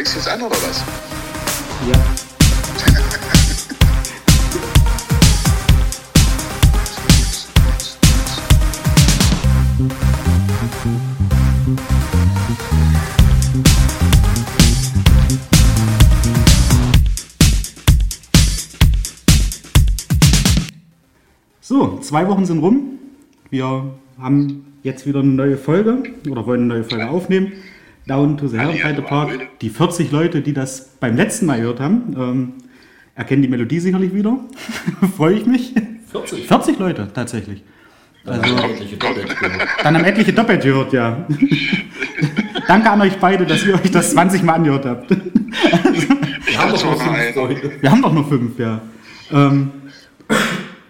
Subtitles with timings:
[0.00, 0.82] Fängst du jetzt an oder was?
[1.86, 1.94] Ja.
[21.60, 22.98] So, zwei Wochen sind rum.
[23.50, 27.52] Wir haben jetzt wieder eine neue Folge oder wollen eine neue Folge aufnehmen.
[28.10, 29.30] Down to the Herrenbreite Park.
[29.30, 29.46] Leute.
[29.60, 32.52] Die 40 Leute, die das beim letzten Mal gehört haben, ähm,
[33.14, 34.36] erkennen die Melodie sicherlich wieder.
[35.16, 35.74] Freue ich mich.
[36.10, 36.48] 40.
[36.48, 37.62] 40 Leute tatsächlich.
[38.24, 39.68] Also, etliche doppelt gehört.
[39.84, 41.24] Dann haben etliche doppelt gehört, ja.
[42.66, 45.10] Danke an euch beide, dass ihr euch das 20 Mal angehört habt.
[45.10, 47.36] Wir haben doch noch fünf.
[47.36, 47.72] Leute.
[47.80, 48.80] Wir haben doch nur fünf, ja.
[49.30, 49.70] Ähm,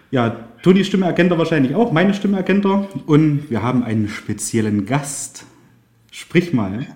[0.09, 2.87] ja, Tonis Stimme erkennt er wahrscheinlich auch, meine Stimme erkennt er.
[3.05, 5.45] Und wir haben einen speziellen Gast.
[6.09, 6.87] Sprich mal.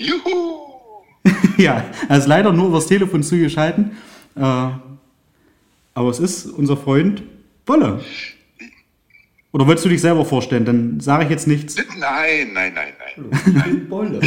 [0.00, 0.60] Juhu!
[1.58, 3.92] ja, er ist leider nur übers Telefon zugeschalten.
[4.34, 7.22] Äh, aber es ist unser Freund
[7.66, 8.00] Bolle.
[9.52, 10.64] Oder wolltest du dich selber vorstellen?
[10.64, 11.76] Dann sage ich jetzt nichts.
[11.98, 13.88] Nein, nein, nein, nein.
[13.88, 14.20] Bolle.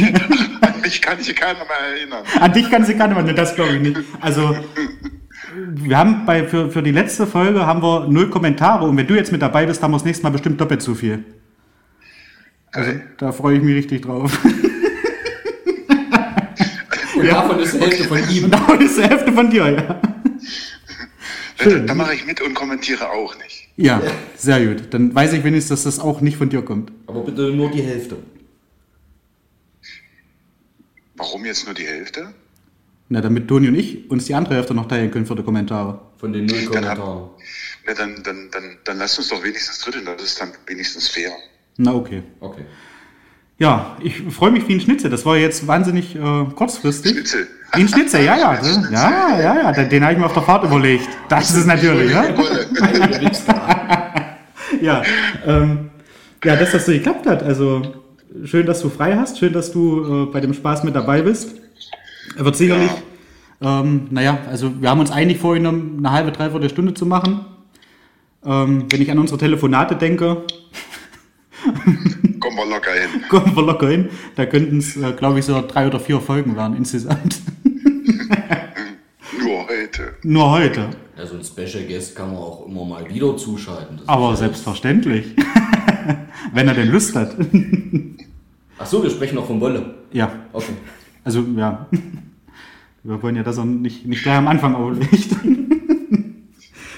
[0.60, 2.24] An mich kann sich keiner mehr erinnern.
[2.38, 4.00] An dich kann sich keiner, ne, das glaube ich nicht.
[4.20, 4.56] Also,
[5.56, 9.14] wir haben bei, für, für die letzte Folge haben wir null Kommentare und wenn du
[9.14, 11.24] jetzt mit dabei bist, haben wir das nächste Mal bestimmt doppelt so viel.
[12.72, 14.38] Also, da freue ich mich richtig drauf.
[17.30, 18.44] Und davon ist die Hälfte von ihm.
[18.44, 20.02] Und davon ist die Hälfte von dir, ja.
[21.60, 21.86] Schön.
[21.86, 23.68] Da mache ich mit und kommentiere auch nicht.
[23.76, 24.02] Ja,
[24.36, 24.92] sehr gut.
[24.92, 26.92] Dann weiß ich wenigstens, dass das auch nicht von dir kommt.
[27.06, 28.16] Aber bitte nur die Hälfte.
[31.16, 32.34] Warum jetzt nur die Hälfte?
[33.08, 36.00] Na, damit Toni und ich uns die andere Hälfte noch teilen können für die Kommentare.
[36.16, 37.30] Von den null Dann hab- Kommentaren.
[37.86, 41.30] Na, dann, dann, dann, dann lasst uns doch wenigstens dritteln, das ist dann wenigstens fair.
[41.76, 42.22] Na, okay.
[42.40, 42.64] Okay.
[43.58, 45.10] Ja, ich freue mich wie ein Schnitzel.
[45.10, 47.12] Das war jetzt wahnsinnig äh, kurzfristig.
[47.12, 47.46] Schnitzel.
[47.74, 48.60] Wie ein Schnitzel, ja, ja.
[48.60, 48.88] ne?
[48.90, 49.72] Ja, ja, ja.
[49.72, 51.08] Den, den habe ich mir auf der Fahrt überlegt.
[51.28, 52.22] Das ist es natürlich, ja.
[52.22, 53.46] Eingewichst.
[54.80, 55.02] Ja,
[55.46, 55.90] ähm,
[56.44, 57.42] ja, dass das so geklappt hat.
[57.42, 57.82] Also
[58.44, 59.38] schön, dass du frei hast.
[59.38, 61.54] Schön, dass du äh, bei dem Spaß mit dabei bist.
[62.36, 62.90] Er wird sicherlich,
[63.60, 67.44] ähm, naja, also wir haben uns eigentlich vorgenommen, eine halbe, dreiviertel Stunde zu machen.
[68.44, 70.42] Ähm, wenn ich an unsere Telefonate denke,
[72.40, 73.22] Kommen wir locker hin.
[73.28, 74.08] kommen wir locker hin.
[74.36, 77.40] Da könnten es, äh, glaube ich, so drei oder vier Folgen werden insgesamt.
[79.42, 80.14] Nur heute.
[80.22, 80.90] Nur heute.
[81.16, 83.98] Ja, so ein Special Guest kann man auch immer mal wieder zuschalten.
[83.98, 85.34] Das Aber selbstverständlich.
[86.52, 87.36] wenn er denn Lust hat.
[88.78, 89.94] Ach so, wir sprechen noch von Wolle.
[90.12, 90.72] ja, Okay.
[91.24, 91.86] also ja.
[93.02, 95.28] Wir wollen ja, dass er nicht, nicht gleich am Anfang auflegt.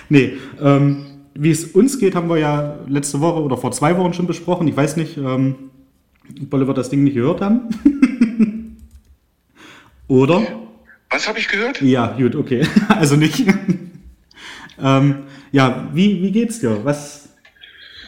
[0.08, 1.05] nee, ähm,
[1.38, 4.68] wie es uns geht, haben wir ja letzte Woche oder vor zwei Wochen schon besprochen.
[4.68, 5.70] Ich weiß nicht, ähm,
[6.40, 8.76] ob Bolle wird das Ding nicht gehört haben.
[10.08, 10.42] oder?
[11.10, 11.80] Was habe ich gehört?
[11.82, 12.66] Ja, gut, okay.
[12.88, 13.46] Also nicht.
[14.80, 16.84] ähm, ja, wie, wie geht's dir?
[16.84, 17.28] Was,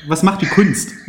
[0.07, 0.93] was macht die Kunst?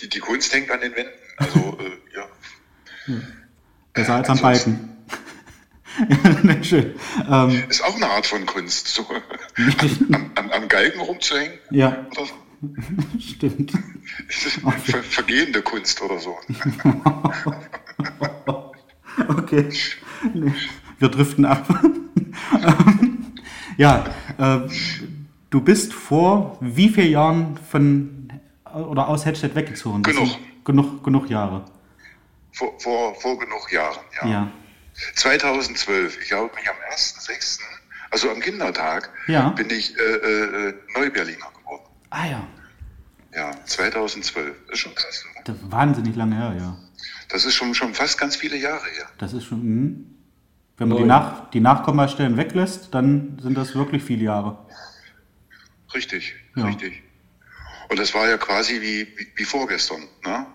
[0.00, 1.12] Die, die Kunst hängt an den Wänden.
[1.36, 3.20] Also, äh, ja.
[3.92, 4.91] Besser als am Balken.
[6.62, 6.94] schön.
[7.28, 8.88] Ähm, Ist auch eine Art von Kunst.
[8.88, 9.06] So,
[10.12, 12.34] am, am, am Galgen rumzuhängen ja, oder so.
[13.18, 13.72] stimmt.
[14.28, 16.36] Ver, vergehende Kunst oder so.
[19.28, 19.68] Okay.
[20.32, 20.52] Nee,
[20.98, 21.66] wir driften ab.
[23.76, 24.04] Ja,
[24.38, 24.68] äh,
[25.50, 28.32] du bist vor wie vielen Jahren von
[28.64, 30.02] oder aus Hedstedt weggezogen?
[30.02, 30.28] Genug.
[30.64, 31.64] Genug, genug Jahre.
[32.52, 34.28] Vor, vor, vor genug Jahren, ja.
[34.28, 34.52] Ja.
[35.14, 37.60] 2012, ich glaube mich am 1.6.,
[38.10, 39.48] also am Kindertag, Ja.
[39.50, 41.84] bin ich äh, äh, Neuberliner geworden.
[42.10, 42.46] Ah ja.
[43.34, 44.54] Ja, 2012.
[44.70, 45.42] Ist schon krass, oder?
[45.44, 46.76] Das ist wahnsinnig lange her, ja.
[47.30, 49.06] Das ist schon, schon fast ganz viele Jahre her.
[49.18, 49.60] Das ist schon.
[49.62, 49.96] Mh.
[50.76, 51.04] Wenn man die.
[51.04, 54.58] Nach, die Nachkommastellen weglässt, dann sind das wirklich viele Jahre.
[55.94, 56.66] Richtig, Ja.
[56.66, 57.02] richtig.
[57.88, 60.46] Und das war ja quasi wie, wie, wie vorgestern, ne?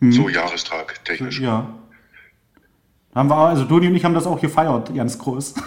[0.00, 0.12] Mhm.
[0.12, 1.40] So Jahrestag technisch.
[1.40, 1.74] Ja.
[3.14, 5.54] Haben wir, also Toni und ich haben das auch gefeiert, ganz groß.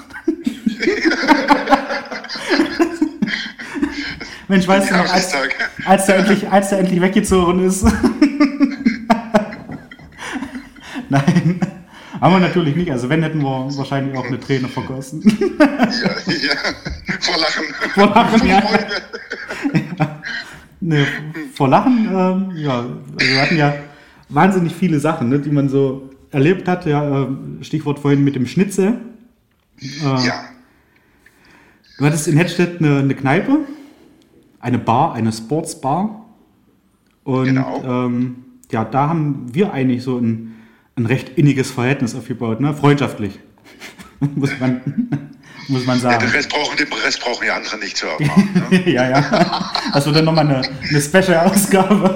[4.49, 5.33] Mensch, weißt du noch, als,
[5.85, 7.83] als, der endlich, als der endlich weggezogen ist.
[11.09, 11.59] Nein,
[12.19, 12.91] haben wir natürlich nicht.
[12.91, 15.21] Also wenn, hätten wir wahrscheinlich auch eine Träne vergossen.
[15.59, 16.55] Ja, ja.
[17.19, 17.63] Vor Lachen.
[17.93, 18.61] Vor Lachen, ja.
[18.61, 18.87] Freude.
[20.79, 21.07] Ne,
[21.53, 23.73] vor Lachen, ähm, ja, also wir hatten ja
[24.29, 26.85] wahnsinnig viele Sachen, ne, die man so erlebt hat.
[26.85, 28.99] Ja, ähm, Stichwort vorhin mit dem Schnitzel.
[29.81, 30.43] Äh, Ja,
[31.99, 33.57] Du hattest in Hedstedt eine, eine Kneipe,
[34.59, 36.25] eine Bar, eine Sportsbar.
[37.23, 37.83] Und Genau.
[38.05, 38.35] ähm,
[38.71, 40.53] ja, da haben wir eigentlich so ein,
[40.95, 42.73] ein recht inniges Verhältnis aufgebaut, ne?
[42.75, 43.39] Freundschaftlich.
[44.35, 44.81] muss, man,
[45.69, 46.19] muss man Ja, sagen.
[46.25, 48.49] den, Rest brauchen, den Rest brauchen die anderen nicht zu erfahren.
[48.69, 48.91] Ne?
[48.91, 49.71] ja, ja.
[49.91, 52.15] Das wird dann nochmal eine, eine Special-Ausgabe.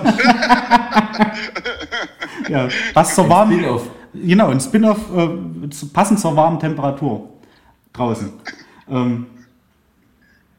[2.50, 3.66] ja, was zur warmen.
[4.14, 7.30] Genau, ein Spin-off äh, passend zur warmen Temperatur
[7.94, 8.32] draußen.
[8.90, 9.28] Ähm,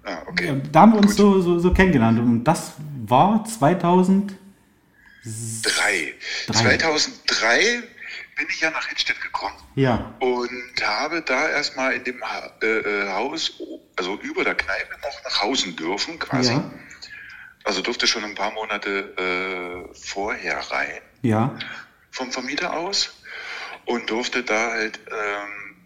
[0.04, 0.46] Ah, okay.
[0.46, 2.72] ja, da haben wir uns so, so, so kennengelernt und das
[3.06, 4.34] war 2000.
[5.62, 6.14] Drei.
[6.48, 6.76] Drei.
[6.76, 7.82] 2003
[8.36, 10.50] bin ich ja nach Hittstedt gekommen Ja, und
[10.82, 13.52] habe da erstmal in dem Ha- äh, äh, Haus,
[13.96, 16.52] also über der Kneipe, noch nach Hause dürfen quasi.
[16.54, 16.68] ja,
[17.62, 21.56] Also durfte schon ein paar Monate äh, vorher rein ja,
[22.10, 23.10] vom Vermieter aus
[23.86, 25.76] und durfte da halt, ähm,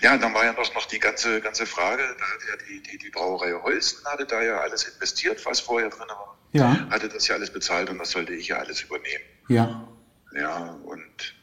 [0.00, 2.98] ja, dann war ja noch, noch die ganze, ganze Frage, da hat ja die, die,
[2.98, 7.26] die Brauerei Holsten hatte da ja alles investiert, was vorher drin war, ja, hatte das
[7.28, 9.24] ja alles bezahlt und das sollte ich ja alles übernehmen.
[9.48, 9.88] ja,
[10.34, 11.34] Ja, und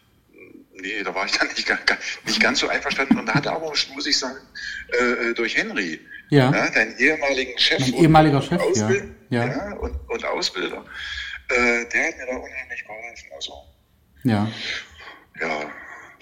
[0.74, 1.68] nee, da war ich dann nicht,
[2.26, 4.38] nicht ganz so einverstanden und da hatte aber, muss ich sagen,
[5.00, 6.00] äh, äh, durch Henry,
[6.30, 6.52] Ja.
[6.54, 8.68] ja, deinen ehemaligen Chef, Mein und ehemaliger Chef, ja.
[8.88, 9.46] Ausbild- Ja.
[9.48, 10.86] ja, und, und Ausbilder,
[11.50, 13.30] äh, der hat mir da unheimlich geholfen.
[13.36, 13.54] Also,
[14.24, 14.48] ja,
[15.42, 15.72] ja,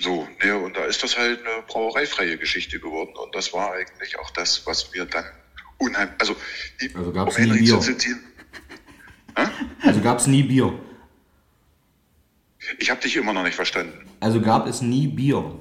[0.01, 4.17] so, ne, und da ist das halt eine brauereifreie Geschichte geworden und das war eigentlich
[4.19, 5.25] auch das, was mir dann
[5.77, 6.35] unheimlich, also,
[6.81, 7.81] die, Also gab's um nie Henry zu Bier?
[7.81, 8.19] zitieren,
[9.81, 10.73] Also gab es nie Bier.
[12.79, 14.05] ich habe dich immer noch nicht verstanden.
[14.19, 15.57] Also gab es nie Bier.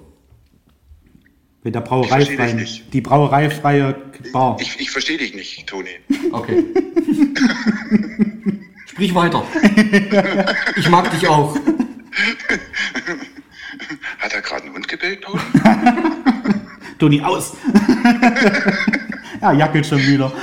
[1.62, 2.94] mit der brauereifreien, dich nicht.
[2.94, 3.94] die brauereifreie
[4.32, 4.56] Bar.
[4.60, 5.90] Ich, ich verstehe dich nicht, Toni.
[6.32, 6.64] Okay.
[8.86, 9.42] Sprich weiter.
[10.76, 11.56] Ich mag dich auch.
[14.20, 15.40] Hat er gerade einen Hund gebellt, Toni?
[16.98, 17.56] Toni, aus!
[19.40, 20.30] ja, jackelt schon wieder.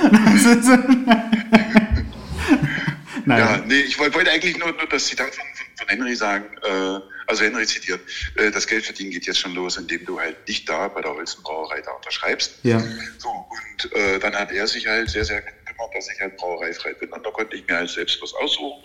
[3.24, 3.38] Nein.
[3.38, 5.44] Ja, nee, ich wollte eigentlich nur, nur das Zitat von,
[5.76, 8.00] von, Henry sagen, äh, also Henry zitiert,
[8.36, 11.82] äh, das Geldverdienen geht jetzt schon los, indem du halt nicht da bei der Holzenbrauerei
[11.82, 12.54] da unterschreibst.
[12.62, 12.82] Ja.
[13.18, 16.94] So, und äh, dann hat er sich halt sehr, sehr gekümmert, dass ich halt brauereifrei
[16.94, 18.82] bin und da konnte ich mir halt selbst was aussuchen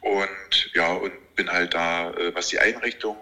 [0.00, 3.16] und ja, und bin halt da, äh, was die Einrichtung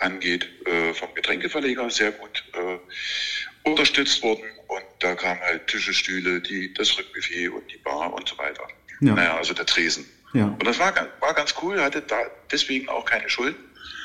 [0.00, 6.40] angeht, äh, vom Getränkeverleger sehr gut äh, unterstützt worden und da kamen halt Tische, Stühle,
[6.40, 8.66] die, das Rückbuffet und die Bar und so weiter.
[9.00, 9.14] Ja.
[9.14, 10.06] Naja, also der Tresen.
[10.34, 10.46] Ja.
[10.46, 12.16] Und das war, war ganz cool, hatte da
[12.50, 13.58] deswegen auch keine Schulden.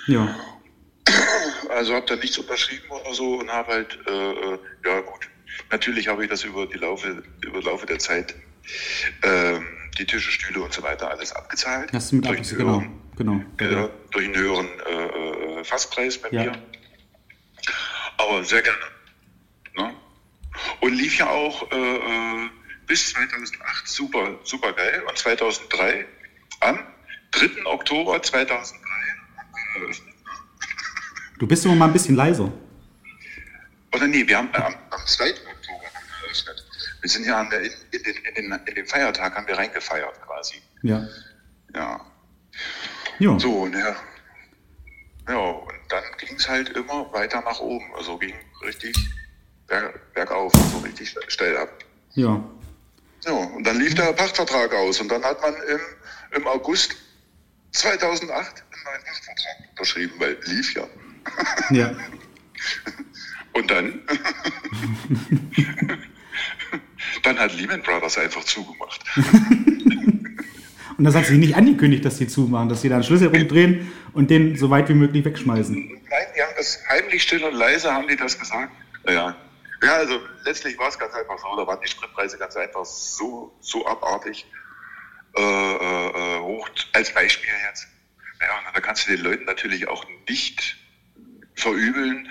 [0.07, 0.35] Ja.
[1.69, 5.29] Also habe da nichts unterschrieben oder so und habe halt, äh, äh, ja gut,
[5.71, 8.35] natürlich habe ich das über die Laufe, über Laufe der Zeit,
[9.23, 9.65] ähm,
[9.97, 11.91] die Tische, Stühle und so weiter alles abgezahlt.
[11.91, 12.83] Hast du mit durch, einen genau.
[13.15, 13.41] Genau.
[13.57, 16.43] äh, durch einen höheren äh, äh, Fasspreis bei Ja.
[16.43, 16.51] mir.
[18.17, 18.79] Aber sehr gerne.
[19.75, 19.93] Ne?
[20.81, 22.49] Und lief ja auch äh, äh,
[22.87, 25.03] bis 2008 super, super geil.
[25.07, 26.05] Und 2003,
[26.59, 26.79] am
[27.31, 27.65] 3.
[27.65, 28.79] Oktober 2003,
[29.37, 30.13] haben wir eröffnet.
[31.39, 32.51] Du bist immer mal ein bisschen leiser.
[33.93, 35.25] Oder nee, wir haben äh, am, am 2.
[35.25, 35.83] Oktober
[36.23, 36.65] eröffnet.
[37.01, 40.21] Wir sind ja an der, in, in, den, in, in den Feiertag haben wir reingefeiert
[40.21, 40.61] quasi.
[40.83, 41.05] Ja.
[41.75, 42.05] Ja.
[43.19, 43.39] Ja.
[43.39, 43.95] So, ne.
[45.27, 47.85] Ja, und dann ging es halt immer weiter nach oben.
[47.95, 48.33] Also ging
[48.65, 48.95] richtig
[49.67, 51.69] berg, bergauf, also richtig steil ab.
[52.15, 52.43] Ja.
[53.21, 55.79] So, und dann lief der Pachtvertrag aus und dann hat man im,
[56.35, 56.95] im August
[57.71, 60.83] 2008 einen neuen Pachtvertrag unterschrieben, weil lief ja.
[61.71, 61.95] Ja.
[63.53, 64.01] Und dann,
[67.23, 69.03] dann hat Lehman Brothers einfach zugemacht.
[70.97, 73.91] Und das hat sich nicht angekündigt, dass die zumachen, dass sie da einen Schlüssel rumdrehen
[74.13, 75.75] und den so weit wie möglich wegschmeißen.
[75.75, 78.71] Nein, die haben das heimlich still und leise haben die das gesagt.
[79.07, 79.35] Ja,
[79.81, 83.55] ja also letztlich war es ganz einfach so, da waren die Spritpreise ganz einfach so,
[83.59, 84.45] so abartig
[85.35, 86.69] äh, äh, äh, hoch.
[86.93, 87.87] Als Beispiel jetzt.
[88.39, 90.77] Ja, da kannst du den Leuten natürlich auch nicht
[91.55, 92.29] verübeln,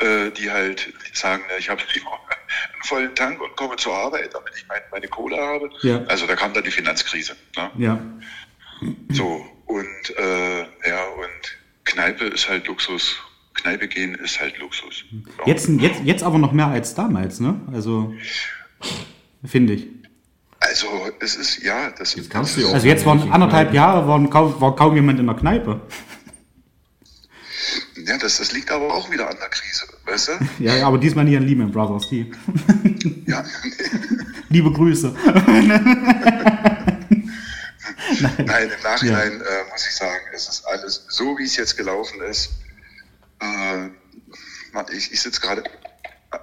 [0.00, 1.80] äh, die halt sagen, na, ich habe
[2.72, 5.70] einen vollen Tank und komme zur Arbeit, damit ich mein, meine Kohle habe.
[5.82, 6.02] Ja.
[6.04, 7.36] Also da kam dann die Finanzkrise.
[7.56, 7.70] Ne?
[7.78, 8.00] Ja.
[9.10, 13.16] So, und äh, ja, und Kneipe ist halt Luxus.
[13.54, 15.04] Kneipe gehen ist halt Luxus.
[15.10, 15.46] Ja.
[15.46, 17.60] Jetzt, jetzt, jetzt aber noch mehr als damals, ne?
[17.72, 18.14] Also,
[19.44, 19.86] finde ich.
[20.60, 20.86] Also
[21.20, 23.72] es ist, ja, das Jetzt kannst du ja auch Also jetzt waren anderthalb.
[23.72, 25.80] Jahre, waren kaum, war kaum jemand in der Kneipe.
[28.10, 30.32] Ja, das, das liegt aber auch wieder an der Krise, weißt du?
[30.64, 32.08] Ja, ja, aber diesmal nicht an Lehman Brothers.
[32.08, 32.28] Die.
[33.24, 33.44] Ja,
[34.48, 35.14] Liebe Grüße.
[35.24, 35.50] nein,
[38.36, 42.50] im Nachhinein äh, muss ich sagen, es ist alles so, wie es jetzt gelaufen ist.
[43.38, 43.90] Äh,
[44.92, 45.62] ich ich sitze gerade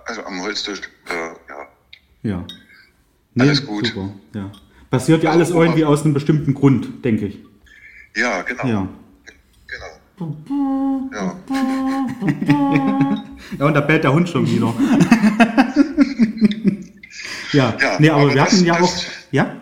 [0.05, 0.79] also am Holztisch.
[1.09, 1.67] Äh, ja.
[2.23, 2.47] Ja.
[3.37, 3.87] Alles gut.
[3.87, 4.13] Super.
[4.33, 4.53] Ja.
[4.89, 7.39] Passiert ja alles Also, irgendwie aus einem bestimmten Grund, denke ich.
[8.15, 8.65] ja, genau.
[8.65, 8.87] Ja.
[10.19, 11.35] Ja.
[13.59, 14.73] Ja, und da bellt der Hund schon wieder.
[17.53, 17.73] ja.
[17.79, 18.93] Ja, nee, aber, aber wir das- hatten ja auch.
[19.31, 19.55] Ja?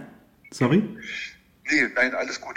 [0.51, 0.77] Sorry?
[0.77, 2.55] Nee, nein, alles gut.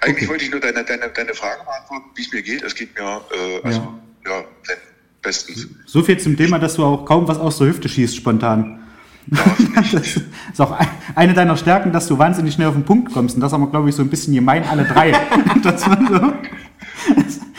[0.00, 0.28] Eigentlich Okay.
[0.28, 2.62] wollte ich nur deine, deine, deine Frage beantworten, wie es mir geht.
[2.62, 3.80] Es geht mir, äh, also,
[4.26, 4.76] ja, denn
[5.22, 5.68] bestens.
[5.86, 8.80] So viel zum Thema, dass du auch kaum was aus der Hüfte schießt spontan.
[9.74, 13.34] Das ist auch ein- eine deiner Stärken, dass du wahnsinnig schnell auf den Punkt kommst.
[13.34, 15.12] Und das haben wir, glaube ich, so ein bisschen gemein, alle drei.
[15.62, 16.32] Das war so.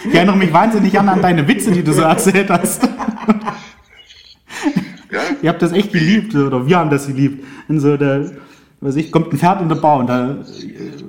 [0.07, 2.83] Ich erinnere mich wahnsinnig gerne an deine Witze, die du so erzählt hast.
[5.11, 7.45] Ja, Ihr habt das echt geliebt, oder wir haben das geliebt.
[7.67, 8.21] Und so, da,
[8.81, 10.35] weiß ich, kommt ein Pferd in der Bar und da äh,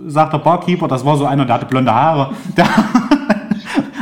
[0.06, 2.66] sagt der Barkeeper, das war so einer, der hatte blonde Haare, der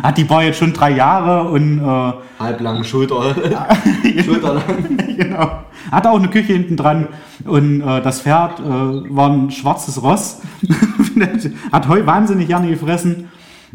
[0.02, 3.34] hat die Bar jetzt schon drei Jahre und äh, Halblang Schulter.
[4.24, 4.98] Schulterlang.
[5.16, 5.64] genau.
[5.90, 7.08] Hat auch eine Küche hinten dran
[7.44, 10.42] und äh, das Pferd äh, war ein schwarzes Ross.
[11.72, 13.28] Hat Heu wahnsinnig gerne gefressen.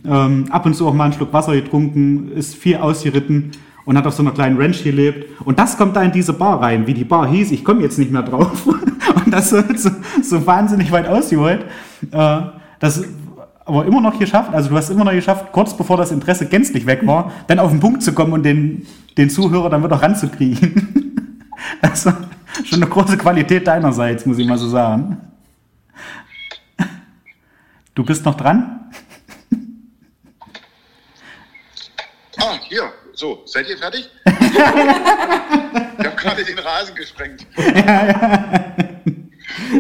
[0.06, 3.52] Ähm, ab und zu auch mal einen Schluck Wasser getrunken, ist viel ausgeritten
[3.86, 5.40] und hat auf so einer kleinen Ranch gelebt.
[5.46, 6.86] Und das kommt da in diese Bar rein.
[6.86, 8.68] Wie die Bar hieß, ich komme jetzt nicht mehr drauf.
[9.26, 9.62] Und das so,
[10.22, 11.66] so, wahnsinnig weit ausgeholt.
[12.12, 12.42] Äh,
[12.80, 13.04] das
[13.66, 16.86] aber immer noch geschafft, also du hast immer noch geschafft, kurz bevor das Interesse gänzlich
[16.86, 18.88] weg war, dann auf den Punkt zu kommen und den,
[19.18, 20.96] den Zuhörer dann wieder ranzukriegen.
[21.82, 22.18] Das war
[22.64, 25.18] schon eine große Qualität deinerseits, muss ich mal so sagen.
[27.94, 28.80] Du bist noch dran?
[32.42, 34.10] Ah, hier, so, seid ihr fertig?
[34.26, 37.46] ich habe gerade den Rasen gesprengt.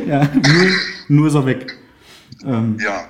[0.05, 0.71] Ja, nur,
[1.07, 1.77] nur ist er weg.
[2.43, 3.07] Ähm, Ja.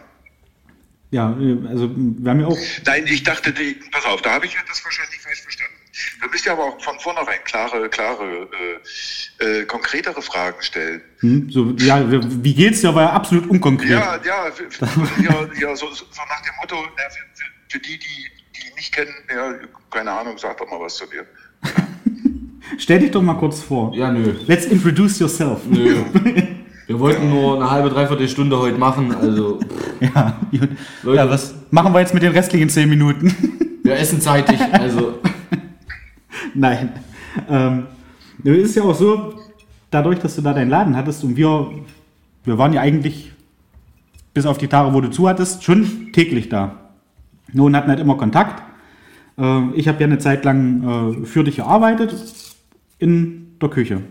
[1.11, 1.27] ja,
[1.69, 2.57] also wir haben ja auch.
[2.85, 5.73] Nein, ich dachte, die, pass auf, da habe ich das wahrscheinlich falsch verstanden.
[6.21, 8.47] Da müsst ihr aber auch von vornherein klare, klare,
[9.39, 11.01] äh, äh, konkretere Fragen stellen.
[11.19, 12.03] Hm, so, ja,
[12.43, 12.93] wie geht's dir?
[12.93, 13.89] War ja absolut unkonkret.
[13.89, 18.31] Ja, ja, ja, ja so, so nach dem Motto, für, für, für die, die
[18.79, 19.53] nicht kennen, ja,
[19.91, 21.25] keine Ahnung, sag doch mal was zu dir.
[22.77, 23.93] Stell dich doch mal kurz vor.
[23.93, 24.35] Ja, nö.
[24.47, 25.59] Let's introduce yourself.
[25.69, 25.97] Nö.
[26.87, 29.59] Wir wollten nur eine halbe, dreiviertel Stunde heute machen, also
[29.99, 30.69] Ja, gut.
[31.03, 31.17] Leute.
[31.17, 33.79] ja, was machen wir jetzt mit den restlichen zehn Minuten?
[33.83, 35.19] wir essen zeitig, also
[36.55, 36.93] Nein.
[37.47, 37.85] Ähm,
[38.43, 39.35] es ist ja auch so,
[39.91, 41.69] dadurch, dass du da deinen Laden hattest und wir,
[42.43, 43.33] wir waren ja eigentlich,
[44.33, 46.89] bis auf die Tage, wo du zu hattest, schon täglich da.
[47.53, 48.63] Nun hatten halt immer Kontakt.
[49.39, 52.13] Äh, ich habe ja eine Zeit lang äh, für dich gearbeitet
[52.97, 54.01] in der Küche.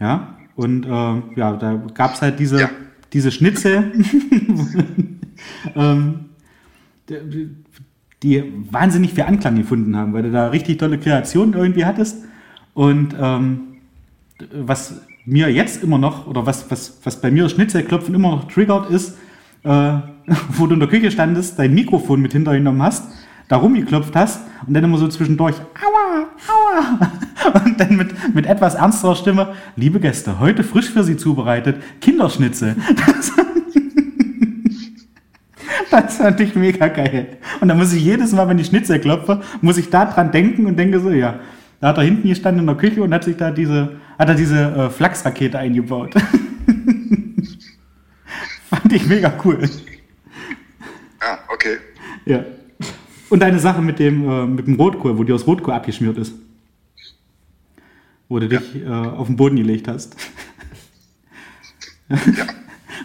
[0.00, 0.88] Ja, und äh,
[1.36, 2.70] ja, da gab es halt diese, Ja.
[3.12, 3.92] diese Schnitzel.
[5.76, 6.14] ähm,
[8.22, 12.24] die- wahnsinnig viel Anklang gefunden haben, weil du da richtig tolle Kreationen irgendwie hattest.
[12.74, 13.60] Und ähm,
[14.52, 18.90] was mir jetzt immer noch, oder was, was, was bei mir Schnitzelklopfen immer noch triggert,
[18.90, 19.16] ist,
[19.64, 19.98] äh,
[20.50, 23.10] wo du in der Küche standest, dein Mikrofon mit hintergenommen hast,
[23.50, 27.10] da rumgeklopft hast und dann immer so zwischendurch, aua, aua,
[27.66, 32.76] und dann mit, mit etwas ernsterer Stimme, liebe Gäste, heute frisch für Sie zubereitet, Kinderschnitzel.
[35.90, 37.38] Das fand ich mega geil.
[37.60, 40.66] Und dann muss ich jedes Mal, wenn ich Schnitzel klopfe, muss ich da dran denken
[40.66, 41.40] und denke so, ja,
[41.80, 44.36] da hat er hinten gestanden in der Küche und hat sich da diese, hat er
[44.36, 46.14] diese äh, Flachsrakete eingebaut.
[48.70, 49.58] fand ich mega cool.
[51.20, 51.78] Ja, okay.
[52.24, 52.44] Ja.
[53.30, 56.34] Und deine Sache mit dem, äh, mit dem Rotkohl, wo die aus Rotkohl abgeschmiert ist.
[58.28, 60.16] Wo du dich äh, auf den Boden gelegt hast.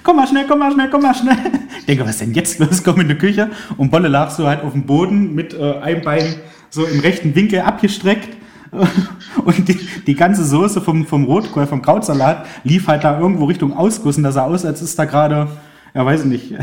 [0.03, 1.37] komm mal schnell, komm mal schnell, komm mal schnell.
[1.79, 2.83] Ich denke, was ist denn jetzt los?
[2.83, 3.51] Komm in die Küche.
[3.77, 6.35] Und Bolle lag so halt auf dem Boden mit äh, einem Bein
[6.71, 8.35] so im rechten Winkel abgestreckt.
[9.45, 9.77] Und die,
[10.07, 14.17] die ganze Soße vom, vom Rotkohl, vom Krautsalat, lief halt da irgendwo Richtung Ausguss.
[14.17, 15.47] Und da sah aus, als ist da gerade,
[15.93, 16.53] ja weiß ich nicht,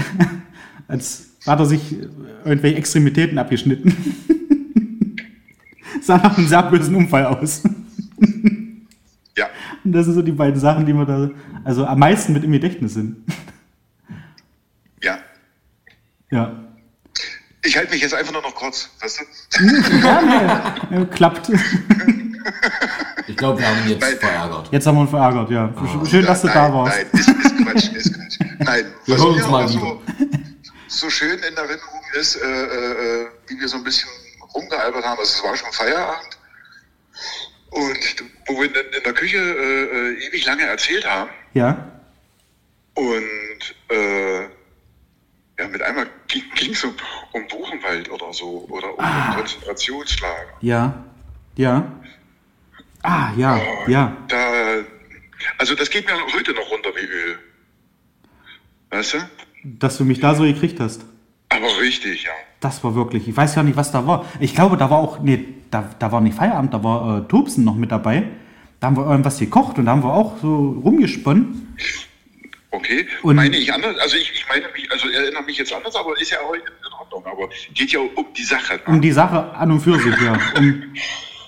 [0.88, 1.96] als hat er sich
[2.44, 3.94] irgendwelche Extremitäten abgeschnitten.
[6.02, 7.62] sah nach einem sehr bösen Unfall aus.
[9.34, 9.46] Ja,
[9.82, 11.30] Und das sind so die beiden Sachen, die mir da
[11.64, 13.16] also am meisten mit im Gedächtnis sind.
[15.02, 15.16] ja.
[16.30, 16.52] Ja.
[17.64, 19.25] Ich halte mich jetzt einfach nur noch kurz, weißt du?
[20.94, 21.50] Äh, Klappt.
[23.26, 24.16] ich glaube, wir haben ihn jetzt Nein.
[24.20, 24.68] verärgert.
[24.70, 25.72] Jetzt haben wir uns verärgert, ja.
[26.04, 26.96] Schön, dass du nein, da warst.
[26.99, 28.38] Nein, ist, ist Quatsch, ist Quatsch.
[28.58, 29.80] Nein, Wir hören uns mal aber wieder.
[29.80, 30.02] so,
[30.92, 34.08] so schön in Erinnerung ist, äh, äh, wie wir so ein bisschen
[34.54, 36.38] rumgealbert haben, also es war schon Feierabend.
[37.70, 41.30] Und wo wir in, in der Küche äh, äh, ewig lange erzählt haben.
[41.54, 41.90] Ja.
[42.94, 44.42] Und äh,
[45.58, 46.94] ja, mit einmal ging es um,
[47.32, 49.34] um Buchenwald oder so oder um Ah.
[49.37, 50.52] Konzentrationslager.
[50.61, 51.02] Ja.
[51.56, 51.90] Ja.
[53.02, 53.61] Ah, ja.
[53.88, 54.16] Ja.
[54.28, 54.84] Da,
[55.58, 57.38] also das geht mir heute noch runter wie Öl.
[58.90, 59.18] Weißt du?
[59.64, 61.04] Dass du mich da so gekriegt hast.
[61.49, 62.31] Aber richtig, ja.
[62.61, 64.25] Das war wirklich, ich weiß ja nicht, was da war.
[64.40, 67.64] Ich glaube, da war auch, nee, da, da war nicht Feierabend, da war äh, Tobsen
[67.64, 68.25] noch mit dabei.
[68.81, 71.76] Da haben wir irgendwas gekocht und da haben wir auch so rumgesponnen.
[72.71, 75.95] Okay, Und- meine ich anders, also ich, ich meine mich, also erinnere mich jetzt anders,
[75.95, 78.81] aber ist ja heute in Ordnung, aber geht ja um die Sache.
[78.87, 80.38] Um die Sache an und für sich, ja.
[80.57, 80.83] Um,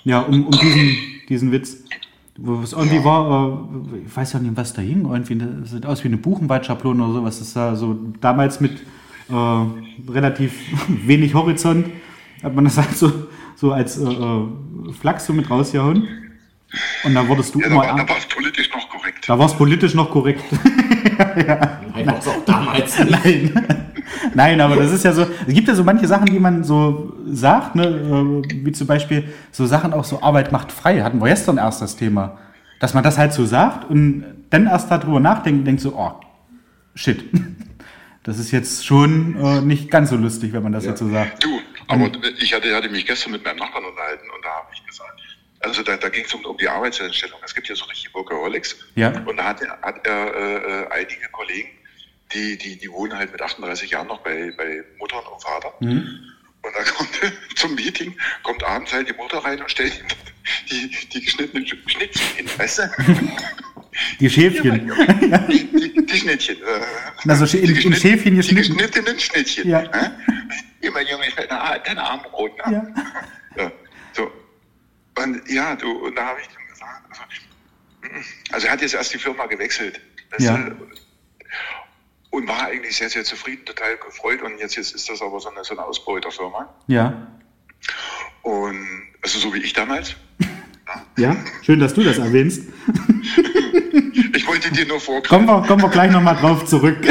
[0.04, 0.97] ja, um, um diesen,
[1.28, 1.78] diesen Witz.
[2.36, 5.86] Wo es irgendwie war, äh, ich weiß ja nicht, was da hing, irgendwie, das sieht
[5.86, 7.38] aus wie eine Buchenwaldschablone oder sowas.
[7.38, 8.82] Das sah so damals mit
[9.28, 10.52] äh, relativ
[11.06, 11.86] wenig Horizont,
[12.42, 14.48] hat man das halt so, so als äh, äh,
[14.98, 16.08] Flachs so mit rausgehauen.
[17.04, 18.68] Und da wurdest du ja, da immer, war, da war es politisch.
[19.26, 20.43] Da war es politisch noch korrekt.
[21.19, 23.54] Nein, war's auch damals nicht.
[23.54, 23.85] Nein.
[24.35, 27.14] Nein, aber das ist ja so, es gibt ja so manche Sachen, die man so
[27.26, 31.28] sagt, ne, äh, wie zum Beispiel so Sachen auch so Arbeit macht frei, hatten wir
[31.28, 32.38] gestern erst das Thema,
[32.81, 36.12] dass man das halt so sagt und dann erst darüber nachdenkt und denkt so, oh,
[36.95, 37.25] shit,
[38.23, 41.43] das ist jetzt schon äh, nicht ganz so lustig, wenn man das jetzt so sagt.
[41.45, 44.66] Du, aber ich hatte, hatte mich gestern mit meinem Nachbarn unterhalten und da
[45.64, 47.38] also da, da ging es um, um die Arbeitseinstellung.
[47.44, 48.76] Es gibt ja so richtig Workaholics.
[48.94, 49.09] Ja.
[49.26, 51.71] Und da hat er, hat er äh, einige Kollegen,
[52.33, 55.73] die, die, die wohnen halt mit 38 Jahren noch bei, bei Mutter und Vater.
[55.80, 57.11] Und da kommt
[57.56, 60.06] zum Meeting, kommt abends halt die Mutter rein und stellt ihm
[60.71, 62.83] die, die geschnittenen Schnittchen hin, weißt du?
[64.18, 64.90] Die Schäfchen.
[65.49, 66.56] Die, die, die Schnittchen.
[67.23, 68.76] Na, so in- die in geschnitt- Schäfchen Die geschnitten.
[68.76, 69.68] geschnittenen Schnittchen.
[69.71, 69.85] Ja.
[70.80, 72.56] Immer Junge, ich deine, deine Armbrot.
[72.66, 72.73] Ne?
[72.73, 72.87] Ja.
[75.25, 77.23] Und ja, du, und da habe ich ihm gesagt, also,
[78.52, 80.00] also er hat jetzt erst die Firma gewechselt.
[80.38, 80.71] Ja.
[82.31, 84.43] Und war eigentlich sehr, sehr zufrieden, total gefreut.
[84.43, 86.69] Und jetzt, jetzt ist das aber so eine, so eine Ausbeuterfirma.
[86.88, 87.28] Ja.
[88.43, 88.87] Und
[89.23, 90.14] also so wie ich damals.
[91.16, 92.62] Ja, schön, dass du das erwähnst.
[94.35, 95.47] Ich wollte dir nur vorgreifen.
[95.47, 96.99] Kommen wir, kommen wir gleich nochmal drauf zurück.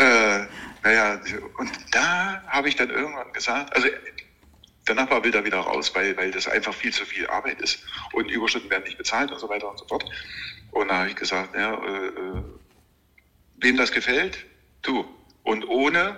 [0.00, 0.46] Äh,
[0.82, 1.20] naja,
[1.58, 3.88] und da habe ich dann irgendwann gesagt, also
[4.88, 7.80] der Nachbar will da wieder raus, weil, weil das einfach viel zu viel Arbeit ist
[8.12, 10.04] und Überstunden werden nicht bezahlt und so weiter und so fort.
[10.72, 12.42] Und da habe ich gesagt, ja, äh, äh,
[13.58, 14.38] wem das gefällt,
[14.82, 15.04] du.
[15.42, 16.16] Und ohne,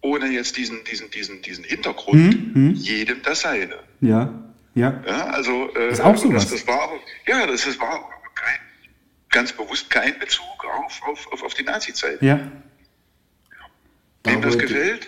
[0.00, 3.78] ohne jetzt diesen, diesen, diesen, diesen Hintergrund, jedem das seine.
[4.00, 4.32] Ja,
[4.74, 5.02] ja.
[5.06, 6.50] Ja, also äh, Ist auch sowas.
[6.50, 6.90] Das, das war,
[7.26, 8.58] ja, das ist, war kein,
[9.30, 12.20] ganz bewusst kein Bezug auf, auf, auf, auf die Nazi-Zeit.
[12.22, 12.40] Ja.
[14.24, 15.06] Wem das gefällt,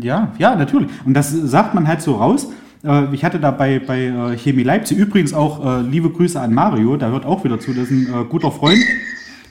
[0.00, 0.88] Ja, ja, natürlich.
[1.04, 2.48] Und das sagt man halt so raus.
[2.84, 6.52] Äh, Ich hatte da bei, bei äh, Chemie Leipzig übrigens auch äh, liebe Grüße an
[6.54, 8.82] Mario, der hört auch wieder zu, das ist ein guter Freund.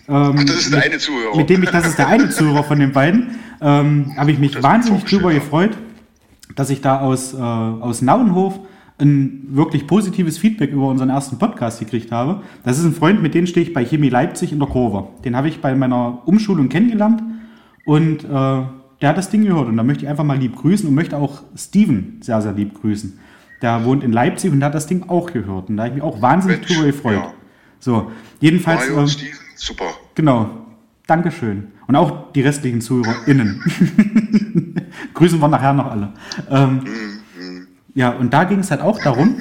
[0.09, 1.37] Ähm, das ist der eine Zuhörer.
[1.37, 4.53] mit dem ich, das ist der eine Zuhörer von den beiden, ähm, habe ich mich
[4.53, 5.77] Das wahnsinnig drüber gefreut,
[6.55, 8.59] dass ich da aus, äh, aus Nauenhof
[8.99, 12.41] ein wirklich positives Feedback über unseren ersten Podcast gekriegt habe.
[12.63, 15.09] Das ist ein Freund, mit dem stehe ich bei Chemie Leipzig in der Kurve.
[15.23, 17.21] Den habe ich bei meiner Umschulung kennengelernt
[17.85, 18.61] und äh,
[19.01, 21.17] der hat das Ding gehört und da möchte ich einfach mal lieb grüßen und möchte
[21.17, 23.19] auch Steven sehr, sehr lieb grüßen.
[23.61, 25.95] Der wohnt in Leipzig und der hat das Ding auch gehört und da habe ich
[25.95, 27.15] mich auch wahnsinnig Mensch, drüber gefreut.
[27.15, 27.33] ja.
[27.79, 28.81] So, jedenfalls...
[28.81, 29.85] Mario ähm, Steven, super.
[30.15, 30.49] Genau.
[31.05, 31.67] Dankeschön.
[31.87, 33.61] Und auch die restlichen ZuhörerInnen.
[35.13, 36.11] Grüßen wir nachher noch alle.
[36.49, 36.81] Ähm,
[37.95, 39.37] ja, und da ging es halt auch darum,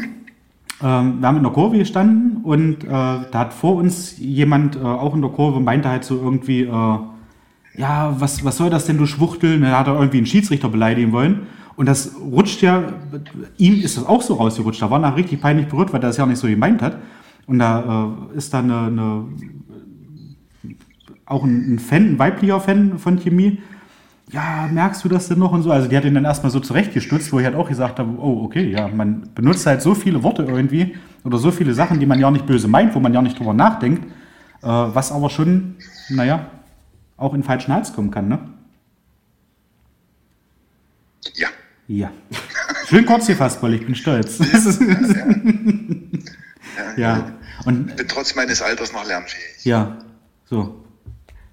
[0.83, 4.81] ähm, wir haben in der Kurve gestanden und äh, da hat vor uns jemand äh,
[4.81, 6.99] auch in der Kurve meinte halt so irgendwie, äh,
[7.77, 9.61] ja, was, was soll das denn, du Schwuchtel?
[9.61, 11.47] Da hat er irgendwie einen Schiedsrichter beleidigen wollen.
[11.77, 12.85] Und das rutscht ja,
[13.59, 14.81] ihm ist das auch so rausgerutscht.
[14.81, 16.99] Da war er richtig peinlich berührt, weil er das ja nicht so gemeint hat.
[17.47, 19.25] Und da äh, ist dann eine, eine
[21.27, 23.59] auch ein, ein Fan, ein weiblicher Fan von Chemie.
[24.33, 25.71] Ja, merkst du das denn noch und so?
[25.71, 28.43] Also die hat ihn dann erstmal so zurechtgestutzt, wo ich halt auch gesagt habe, oh,
[28.45, 32.19] okay, ja, man benutzt halt so viele Worte irgendwie oder so viele Sachen, die man
[32.19, 34.05] ja nicht böse meint, wo man ja nicht drüber nachdenkt,
[34.63, 35.77] äh, was aber schon,
[36.09, 36.47] naja,
[37.17, 38.39] auch in den falschen Hals kommen kann, ne?
[41.35, 41.49] Ja.
[41.89, 42.11] Ja.
[42.89, 44.39] Schön kurz gefasst, weil ich bin stolz.
[46.97, 47.33] ja.
[47.65, 49.65] Und Bin trotz meines Alters noch lernfähig.
[49.65, 49.97] ja,
[50.45, 50.85] so.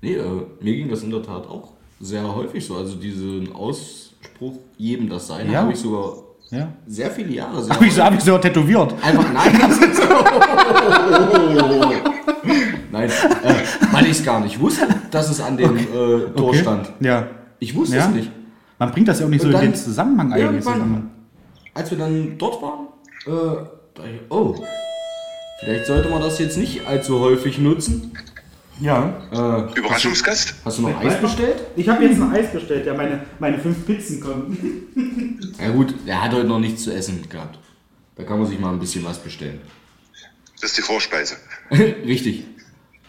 [0.02, 1.72] Nee, äh, mir ging das in der Tat auch
[2.02, 2.76] sehr häufig so.
[2.76, 5.62] Also diesen Ausspruch, jedem das Seine, Ja.
[5.62, 6.18] habe ich sogar
[6.50, 6.68] Ja.
[6.86, 8.94] sehr viele Jahre sehr Habe ich, so, hab ich so tätowiert.
[9.02, 10.04] Einfach nein, das ist so.
[13.10, 15.84] Nein, äh, weil ich es gar nicht wusste, dass es an dem äh,
[16.36, 16.60] Tor Okay.
[16.60, 16.92] stand.
[17.00, 17.28] Ja.
[17.60, 18.08] Ich wusste Ja.
[18.08, 18.32] es nicht.
[18.80, 20.46] Man bringt das ja auch nicht so Und in dann- den Zusammenhang eigentlich.
[20.66, 21.12] Irgendwann, sondern-
[21.74, 22.88] als wir dann dort waren,
[23.26, 23.56] äh,
[23.96, 24.56] dachte ich, oh,
[25.60, 28.12] vielleicht sollte man das jetzt nicht allzu häufig nutzen.
[28.80, 29.14] Ja.
[29.32, 30.56] Äh, Überraschungsgast?
[30.66, 31.58] hast du noch Eis bestellt?
[31.76, 34.58] Ich habe jetzt ein Eis bestellt, ja, meine, meine fünf Pizzen kommen.
[35.64, 37.58] Ja gut, er hat heute noch nichts zu essen gehabt.
[38.16, 39.62] Da kann man sich mal ein bisschen was bestellen.
[40.60, 41.36] Das ist die Vorspeise.
[41.72, 42.46] Richtig.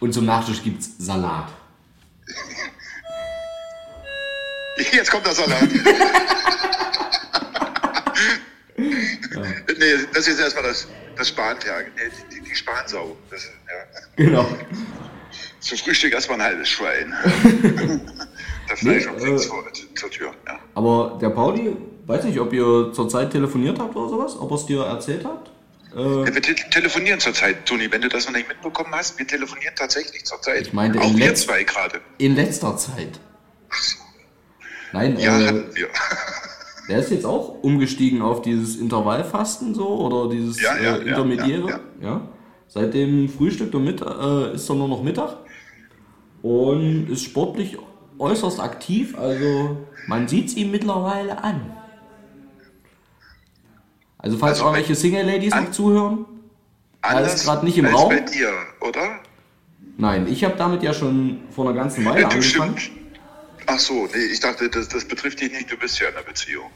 [0.05, 1.49] Und zum Nachtisch gibt's Salat.
[4.93, 5.63] Jetzt kommt der Salat.
[8.77, 13.17] Nee, das ist erstmal das, das Spanferkel, nee, die, die Spansau.
[13.31, 13.51] Das, ja.
[14.17, 14.47] Genau.
[15.61, 17.13] Zum Frühstück erstmal ein halbes Schwein.
[18.69, 19.65] das Fleisch nee, äh, zur,
[19.95, 20.35] zur Tür.
[20.47, 20.59] Ja.
[20.75, 24.67] Aber der Pauli, weiß nicht, ob ihr zurzeit telefoniert habt oder sowas, ob er es
[24.67, 25.51] dir erzählt hat?
[25.95, 29.19] Äh, wir te telefonieren zurzeit, Toni, wenn du das noch nicht mitbekommen hast.
[29.19, 30.63] Wir telefonieren tatsächlich zurzeit.
[30.63, 32.01] Ich meinte, auch wir zwei gerade.
[32.19, 33.21] In letzter Zeit.
[34.93, 35.89] Nein, ja, äh, hatten wir.
[36.89, 41.69] Der ist jetzt auch umgestiegen auf dieses Intervallfasten so oder dieses ja, ja, äh, Intermediäre.
[41.71, 42.29] Ja, ja,
[42.69, 45.39] Seit dem Frühstück und Mittag, äh, ist er nur noch Mittag
[46.43, 47.79] und ist sportlich
[48.19, 49.17] äußerst aktiv.
[49.17, 49.79] Also
[50.09, 51.73] man sieht es ihm mittlerweile an.
[54.25, 56.25] Also falls also, irgendwelche Single-Ladies noch zuhören,
[57.27, 58.09] ist gerade nicht im als Raum.
[58.09, 59.21] bei dir, oder?
[59.99, 62.79] Nein, ich habe damit ja schon vor einer ganzen Weile angefangen.
[62.79, 63.01] Stimmt.
[63.67, 66.25] Ach so, nee, ich dachte, das, das betrifft dich nicht, du bist ja in einer
[66.25, 66.71] Beziehung.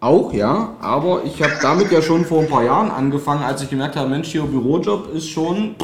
[0.00, 3.70] Auch, ja, aber ich habe damit ja schon vor ein paar Jahren angefangen, als ich
[3.70, 5.76] gemerkt habe, Mensch, hier Bürojob ist schon,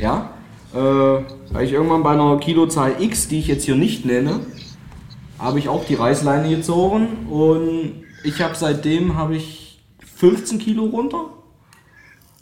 [0.00, 0.30] ja,
[0.74, 4.40] äh, weil ich irgendwann bei einer Kilozahl X, die ich jetzt hier nicht nenne,
[5.38, 9.65] habe ich auch die Reißleine gezogen und ich habe seitdem habe ich
[10.16, 11.30] 15 Kilo runter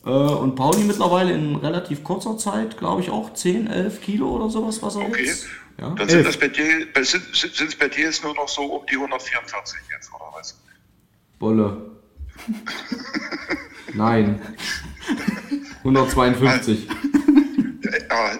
[0.04, 4.48] äh, und Pauli mittlerweile in relativ kurzer Zeit, glaube ich, auch 10, 11 Kilo oder
[4.48, 5.26] sowas, was er okay.
[5.26, 5.46] jetzt
[5.80, 5.90] ja?
[5.90, 8.94] Dann sind es bei dir, sind, sind bei dir jetzt nur noch so um die
[8.94, 10.56] 144 jetzt, oder was?
[11.38, 11.90] Bolle.
[13.94, 14.40] Nein.
[15.78, 16.88] 152.
[18.08, 18.38] Ja,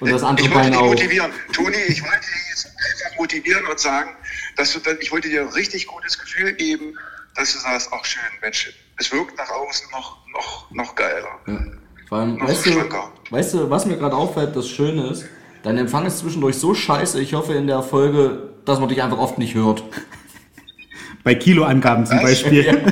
[0.00, 0.86] und das andere ich Bein auch.
[0.86, 1.30] motivieren.
[1.52, 4.10] Toni, ich wollte dich jetzt einfach motivieren und sagen,
[4.56, 6.98] dass du dann, ich wollte dir ein richtig gutes Gefühl geben,
[7.50, 11.40] du sagst, ach schön, Mensch, es wirkt nach außen noch, noch, noch geiler.
[11.46, 11.60] Ja.
[12.08, 12.72] Vor allem, weißt, du,
[13.30, 15.24] weißt du, was mir gerade auffällt, das Schöne ist,
[15.62, 19.18] Dein Empfang ist zwischendurch so scheiße, ich hoffe in der Folge, dass man dich einfach
[19.18, 19.84] oft nicht hört.
[21.24, 22.66] Bei Kiloangaben zum Beispiel.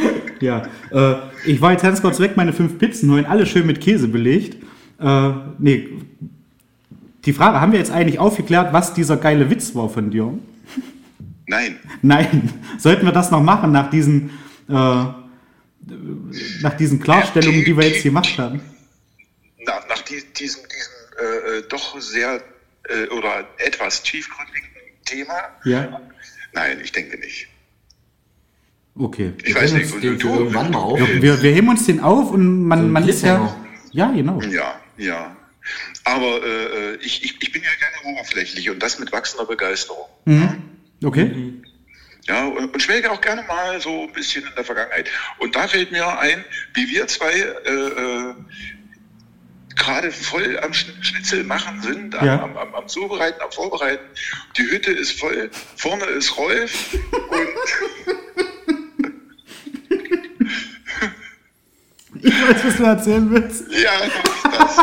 [0.40, 3.80] ja, äh, ich war jetzt ganz kurz weg, meine fünf Pizzen holen, alle schön mit
[3.80, 4.56] Käse belegt.
[4.98, 5.88] Äh, nee,
[7.26, 10.32] die Frage, haben wir jetzt eigentlich aufgeklärt, was dieser geile Witz war von dir?
[11.48, 11.80] Nein.
[12.02, 12.52] Nein.
[12.78, 14.30] Sollten wir das noch machen nach diesen,
[14.68, 18.60] äh, nach diesen Klarstellungen, die wir jetzt gemacht haben?
[19.64, 20.60] Nach, nach diesem, diesem
[21.18, 22.42] äh, äh, doch sehr
[22.88, 24.68] äh, oder etwas tiefgründigen
[25.04, 25.34] Thema?
[25.64, 26.00] Ja.
[26.52, 27.48] Nein, ich denke nicht.
[28.94, 29.32] Okay.
[29.42, 31.00] Ich wir weiß nicht, du, du, irgendwann mal auf.
[31.00, 33.56] Wir, wir heben uns den auf und man, so man ist ja.
[33.92, 34.40] Ja, genau.
[34.42, 35.34] Ja, ja.
[36.04, 40.06] Aber äh, ich, ich, ich bin ja gerne oberflächlich und das mit wachsender Begeisterung.
[40.26, 40.77] Mhm.
[41.02, 41.24] Okay.
[41.24, 41.64] Mhm.
[42.26, 45.08] Ja, und, schwelge auch gerne mal so ein bisschen in der Vergangenheit.
[45.38, 48.34] Und da fällt mir ein, wie wir zwei äh, äh
[49.78, 52.42] gerade voll am Schnitzel machen sind, am, ja.
[52.42, 54.04] am, am, am, Zubereiten, am Vorbereiten.
[54.56, 56.94] Die Hütte ist voll, vorne ist Rolf
[57.30, 57.48] und.
[62.22, 63.64] ich weiß, was du erzählen willst.
[63.72, 63.92] Ja,
[64.50, 64.76] das.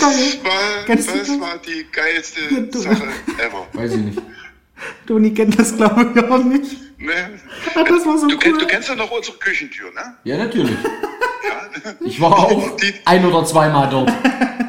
[0.00, 0.44] Das.
[0.44, 3.08] War, das war die geilste ja, Sache
[3.38, 3.66] ever.
[3.72, 4.22] Weiß ich nicht.
[5.06, 6.76] Toni kennt das, glaube ich, auch nicht.
[6.98, 7.12] Nee.
[7.74, 8.38] das war so du, cool.
[8.38, 10.16] Kennst, du kennst ja noch unsere Küchentür, ne?
[10.24, 10.76] Ja, natürlich.
[12.00, 14.12] Ich war auch die, ein oder zweimal dort.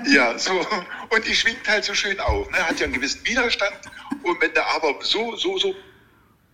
[0.07, 0.51] Ja, so.
[1.09, 2.49] Und die schwingt halt so schön auf.
[2.51, 2.57] Ne?
[2.57, 3.73] Hat ja einen gewissen Widerstand.
[4.23, 5.75] Und wenn du aber so, so, so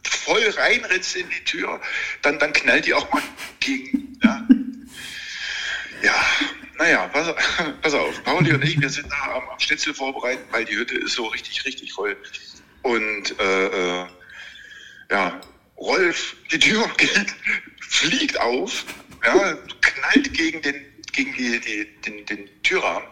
[0.04, 1.80] voll reinritzt in die Tür,
[2.22, 3.22] dann, dann knallt die auch mal
[3.60, 4.18] gegen.
[4.24, 4.48] Ja,
[6.04, 6.14] ja
[6.78, 7.34] naja, pass,
[7.82, 8.24] pass auf.
[8.24, 11.26] Pauli und ich, wir sind da am, am Schnitzel vorbereiten, weil die Hütte ist so
[11.28, 12.18] richtig, richtig voll.
[12.84, 13.66] Und äh,
[14.02, 14.06] äh,
[15.12, 15.42] ja,
[15.78, 17.36] Rolf, die Tür geht,
[17.80, 18.86] fliegt auf
[19.26, 20.76] ja, knallt gegen den,
[21.12, 23.08] gegen die, die, den, den Türrahmen.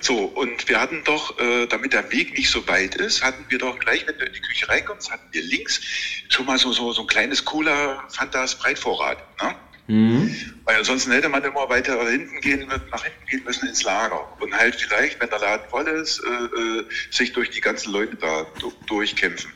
[0.00, 3.58] So, und wir hatten doch, äh, damit der Weg nicht so weit ist, hatten wir
[3.58, 5.80] doch gleich, wenn du in die Küche reinkommst, hatten wir links
[6.28, 9.18] schon mal so, so, so ein kleines Cola Fantas Breitvorrat.
[9.42, 9.54] Ne?
[9.88, 10.34] Mhm.
[10.64, 14.20] Weil ansonsten hätte man immer weiter hinten gehen, nach hinten gehen müssen ins Lager.
[14.38, 18.16] Und halt vielleicht, wenn der Laden voll ist, äh, äh, sich durch die ganzen Leute
[18.16, 18.46] da
[18.86, 19.50] durchkämpfen.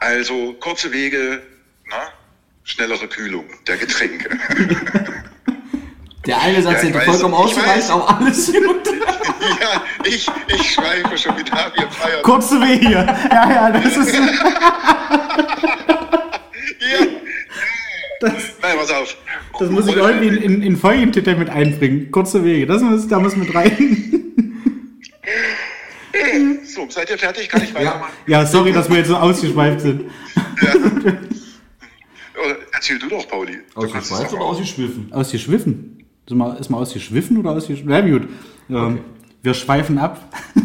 [0.00, 1.40] Also kurze Wege,
[1.86, 2.04] na, ne?
[2.64, 4.38] schnellere Kühlung der Getränke.
[6.26, 8.86] Der eine Satz ja, hätte vollkommen ausgereicht, aber alles gut.
[9.60, 12.22] ja, ich, ich schreibe schon wieder, wir feiern.
[12.22, 12.92] Kurze Wege.
[13.30, 14.14] Ja, ja, das ist.
[14.14, 14.22] ja.
[18.20, 19.16] Das, Nein, pass auf.
[19.58, 22.10] Das muss ich irgendwie in, in, in Folgentitel mit einbringen.
[22.10, 23.74] Kurze Wege, das muss, da muss mit rein.
[26.64, 27.48] so, seid ihr fertig?
[27.48, 28.12] Kann ich weitermachen?
[28.26, 30.02] Ja, sorry, dass wir jetzt so ausgeschweift sind.
[30.62, 30.74] Ja.
[32.72, 33.58] Erzähl du doch, Pauli.
[33.74, 35.12] Ausgeschweift oder ausgeschwiffen?
[35.12, 36.04] Ausgeschwiffen.
[36.26, 37.90] Ist mal, ist mal ausgeschwiffen oder ausgeschwiffen?
[37.90, 38.28] Na gut.
[38.68, 38.98] Ähm, okay.
[39.42, 40.32] Wir schweifen ab.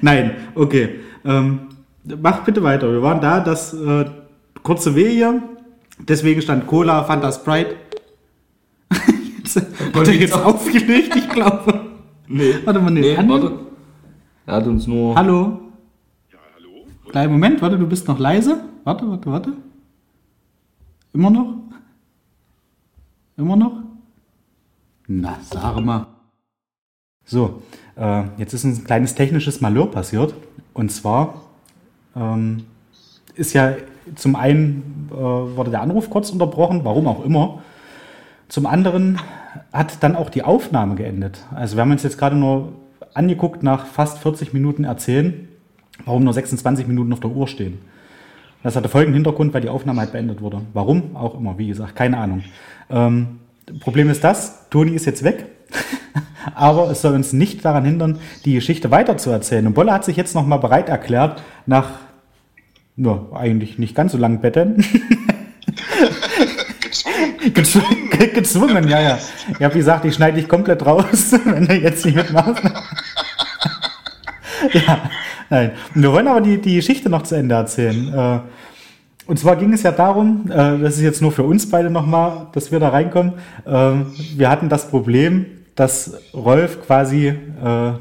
[0.00, 1.00] Nein, okay.
[1.24, 1.68] Ähm,
[2.04, 2.90] mach bitte weiter.
[2.90, 4.06] Wir waren da, das äh,
[4.62, 5.42] kurze Wege.
[5.98, 7.76] Deswegen stand Cola, Fanta Sprite.
[9.42, 11.80] jetzt, hat er jetzt aufgelegt, ich glaube.
[12.28, 12.54] Nee.
[12.64, 13.00] Warte mal, nee.
[13.00, 13.52] nee warte.
[14.46, 15.14] Er hat uns nur.
[15.16, 15.60] Hallo?
[16.30, 16.86] Ja, hallo?
[17.10, 18.64] Kleinen Moment, warte, du bist noch leise.
[18.84, 19.52] Warte, warte, warte.
[21.12, 21.54] Immer noch?
[23.36, 23.82] Immer noch?
[25.08, 26.06] Na, sag mal.
[27.24, 27.62] So,
[27.96, 30.34] äh, jetzt ist ein kleines technisches Malheur passiert.
[30.74, 31.42] Und zwar
[32.14, 32.64] ähm,
[33.34, 33.74] ist ja
[34.14, 37.62] zum einen äh, wurde der Anruf kurz unterbrochen, warum auch immer.
[38.48, 39.18] Zum anderen
[39.72, 41.40] hat dann auch die Aufnahme geendet.
[41.54, 42.72] Also wir haben uns jetzt gerade nur
[43.14, 45.48] angeguckt nach fast 40 Minuten erzählen,
[46.04, 47.78] warum nur 26 Minuten auf der Uhr stehen.
[48.62, 50.60] Das hatte folgenden Hintergrund, weil die Aufnahme halt beendet wurde.
[50.72, 51.16] Warum?
[51.16, 52.42] Auch immer, wie gesagt, keine Ahnung.
[52.90, 53.40] Ähm,
[53.80, 55.46] Problem ist das, Toni ist jetzt weg,
[56.54, 59.66] aber es soll uns nicht daran hindern, die Geschichte weiterzuerzählen.
[59.66, 61.90] Und Bolle hat sich jetzt nochmal bereit erklärt, nach
[62.96, 64.84] nur eigentlich nicht ganz so Betten.
[67.54, 68.10] gezwungen.
[68.10, 68.34] gezwungen.
[68.34, 69.18] gezwungen, ja, ja.
[69.50, 72.62] Ich habe gesagt, ich schneide dich komplett raus, wenn du jetzt nicht mitmachst.
[74.72, 75.10] ja,
[75.50, 75.72] nein.
[75.94, 78.12] Wir wollen aber die, die Geschichte noch zu Ende erzählen.
[78.12, 78.40] Äh,
[79.26, 82.48] und zwar ging es ja darum, äh, das ist jetzt nur für uns beide nochmal,
[82.52, 83.34] dass wir da reinkommen.
[83.66, 87.34] Ähm, wir hatten das Problem, dass Rolf quasi äh,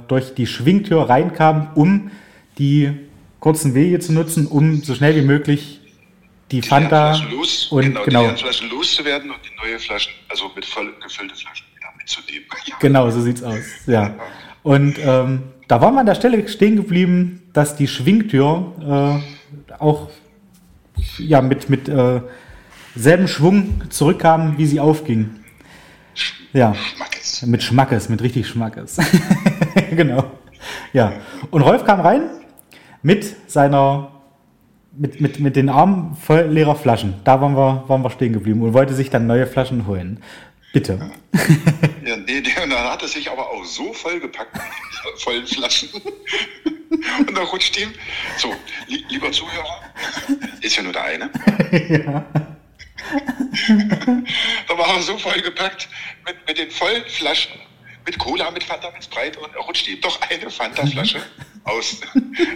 [0.08, 2.12] durch die Schwingtür reinkam, um
[2.58, 3.05] die
[3.46, 5.80] kurzen Wege zu nutzen, um so schnell wie möglich
[6.50, 8.32] die, die Fanta los, und genau, genau.
[8.32, 12.48] die Flaschen loszuwerden und die neue Flaschen, also mit voll gefüllte Flaschen wieder mitzunehmen.
[12.80, 13.64] Genau, so sieht's aus.
[13.86, 14.16] Ja.
[14.64, 19.22] Und ähm, da war man an der Stelle stehen geblieben, dass die Schwingtür
[19.70, 20.10] äh, auch
[21.20, 22.22] ja, mit, mit äh,
[22.96, 25.36] selben Schwung zurückkam, wie sie aufging.
[26.52, 27.44] Ja, Schmackes.
[27.44, 28.98] mit Schmackes, mit richtig Schmackes.
[29.92, 30.32] genau.
[30.94, 31.14] Ja,
[31.52, 32.24] und Rolf kam rein
[33.06, 34.12] mit seiner,
[34.92, 37.14] mit, mit, mit den Armen voll leerer Flaschen.
[37.24, 40.24] Da waren wir, waren wir stehen geblieben und wollte sich dann neue Flaschen holen.
[40.74, 41.12] Bitte.
[42.04, 45.90] Ja, nee, der, dann hat er sich aber auch so vollgepackt mit vollen Flaschen.
[45.94, 47.94] Und da rutscht ihm,
[48.38, 48.52] so,
[48.88, 49.82] li lieber Zuhörer,
[50.62, 51.30] ist ja nur der eine.
[51.90, 52.26] ja.
[54.68, 55.90] da war er so vollgepackt
[56.26, 57.54] mit, mit den vollen Flaschen,
[58.06, 61.22] mit Cola, mit Fanta, mit Sprite und rutscht ihm doch eine Fanta-Flasche
[61.64, 61.98] aus,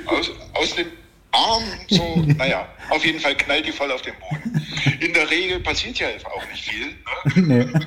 [0.06, 0.92] aus, aus dem
[1.32, 4.66] Arm, so, naja, auf jeden Fall knallt die voll auf den Boden.
[5.00, 6.88] In der Regel passiert ja auch nicht viel.
[7.36, 7.68] Ne?
[7.70, 7.86] Nee.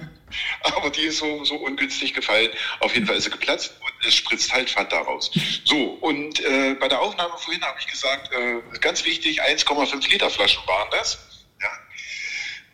[0.63, 2.51] Aber die ist so, so ungünstig gefallen.
[2.81, 5.31] Auf jeden Fall ist sie geplatzt und es spritzt halt Fanta raus.
[5.65, 10.31] So, und äh, bei der Aufnahme vorhin habe ich gesagt, äh, ganz wichtig, 1,5 Liter
[10.31, 11.47] Flaschen waren das.
[11.61, 11.69] Ja.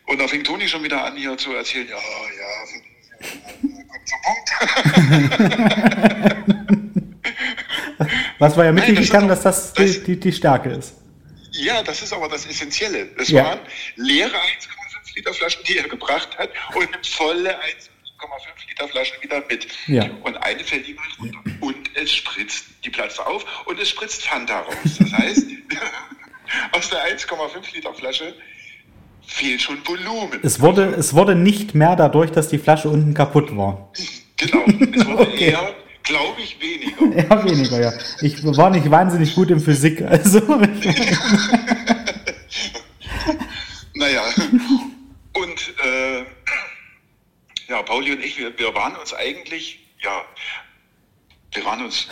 [0.05, 3.78] Und da fing Toni schon wieder an, hier zu erzählen, ja, ja,
[4.09, 4.49] zum Punkt.
[8.39, 10.95] Was war ja mitgegangen, das dass das, das die, die, die Stärke ist.
[11.51, 13.09] Ja, das ist aber das Essentielle.
[13.17, 13.43] Es ja.
[13.43, 13.59] waren
[13.95, 17.59] leere 1,5 Liter Flaschen, die er gebracht hat, und volle 1,5
[18.69, 19.67] Liter Flaschen wieder mit.
[19.87, 20.09] Ja.
[20.23, 21.39] Und eine fällt ihm halt runter.
[21.59, 24.75] Und es spritzt die Platze auf und es spritzt Fanta raus.
[24.99, 25.47] Das heißt,
[26.71, 28.33] aus der 1,5 Liter Flasche
[29.29, 30.39] fehlt schon Volumen.
[30.43, 33.91] Es wurde, es wurde nicht mehr dadurch, dass die Flasche unten kaputt war.
[34.37, 34.65] Genau.
[34.65, 35.51] Es wurde okay.
[35.51, 36.89] eher, glaube ich, weniger.
[37.29, 37.93] Ja, weniger, ja.
[38.21, 40.39] Ich war nicht wahnsinnig gut in Physik, also.
[43.93, 44.23] naja,
[45.33, 46.23] und äh,
[47.67, 50.23] ja, Pauli und ich, wir, wir waren uns eigentlich, ja,
[51.53, 52.07] wir waren uns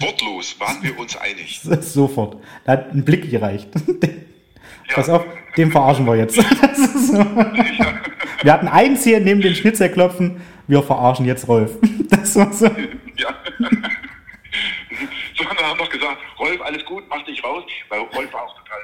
[0.00, 1.60] wortlos, waren wir uns einig.
[1.80, 2.42] Sofort.
[2.64, 3.68] Da hat ein Blick gereicht.
[4.88, 4.94] Ja.
[4.94, 5.24] Pass auf,
[5.56, 6.36] dem verarschen wir jetzt.
[7.06, 7.24] So.
[8.42, 11.72] Wir hatten eins hier neben den Schnitzerklopfen, wir verarschen jetzt Rolf.
[12.10, 12.66] Das war so.
[12.66, 13.34] Ja.
[15.36, 18.78] So, haben wir gesagt, Rolf, alles gut, mach dich raus, weil Rolf war auch total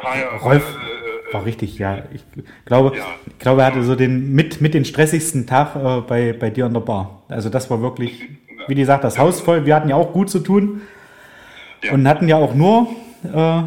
[0.00, 2.02] war ja, Rolf äh, äh, war richtig, ja.
[2.12, 2.24] Ich
[2.64, 3.04] glaube, ja.
[3.26, 6.66] ich glaube, er hatte so den mit, mit den stressigsten Tag äh, bei, bei dir
[6.66, 7.22] an der Bar.
[7.28, 8.22] Also das war wirklich,
[8.68, 9.66] wie gesagt, das Haus voll.
[9.66, 10.82] Wir hatten ja auch gut zu tun
[11.82, 11.92] ja.
[11.92, 12.88] und hatten ja auch nur
[13.24, 13.62] äh,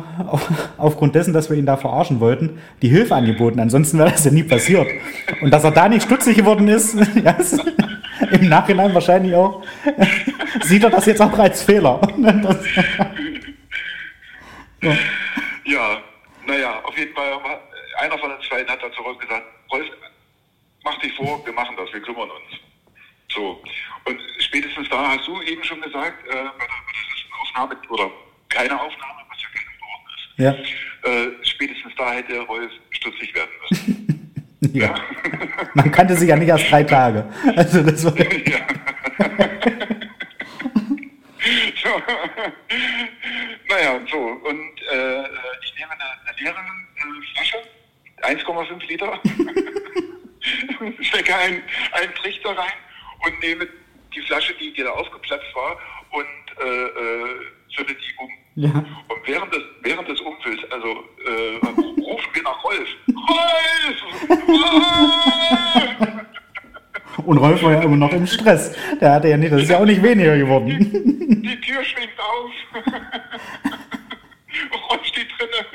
[0.77, 3.59] aufgrund dessen, dass wir ihn da verarschen wollten, die Hilfe angeboten.
[3.59, 4.87] Ansonsten wäre das ja nie passiert.
[5.41, 7.37] Und dass er da nicht stutzig geworden ist, ja,
[8.31, 9.63] im Nachhinein wahrscheinlich auch,
[10.63, 12.01] sieht er das jetzt auch als Fehler.
[14.81, 14.93] Das,
[15.63, 15.71] ja.
[15.77, 16.01] ja.
[16.45, 17.39] Naja, auf jeden Fall,
[17.97, 19.85] einer von den zwei hat da zurück gesagt, Rolf,
[20.83, 22.61] mach dich vor, wir machen das, wir kümmern uns.
[23.29, 23.61] So.
[24.05, 28.11] Und spätestens da hast du eben schon gesagt, äh, bei, der, Aufnahme, oder
[28.49, 29.24] keine Aufnahme,
[30.37, 30.51] ja ja.
[30.51, 34.01] äh, spätestens da hätte Rolf stutzig werden müssen.
[34.73, 34.95] Ja.
[35.75, 37.23] Man kannte sich ja nicht erst drei Tage.
[37.55, 38.13] Also das war.
[38.45, 38.67] Ja.
[41.83, 42.01] so.
[43.69, 44.17] Naja, so.
[44.17, 45.23] Und äh,
[45.61, 46.55] ich nehme eine, eine leere
[47.35, 47.57] Flasche,
[48.23, 49.19] 1,5 Liter,
[51.01, 52.73] stecke einen, einen Trichter rein
[53.23, 53.67] und nehme
[54.15, 55.77] die Flasche, die, die da aufgeplatzt war,
[56.09, 57.35] und äh, äh,
[57.75, 58.29] zünde die um.
[58.55, 58.69] Ja.
[58.69, 59.63] Und während des
[67.25, 68.75] Und Rolf war ja immer noch im Stress.
[69.01, 70.67] Der hatte ja nicht, das ist ja auch nicht weniger geworden.
[70.79, 72.51] Die Tür schwingt auf.
[74.89, 75.65] Rolf steht drinne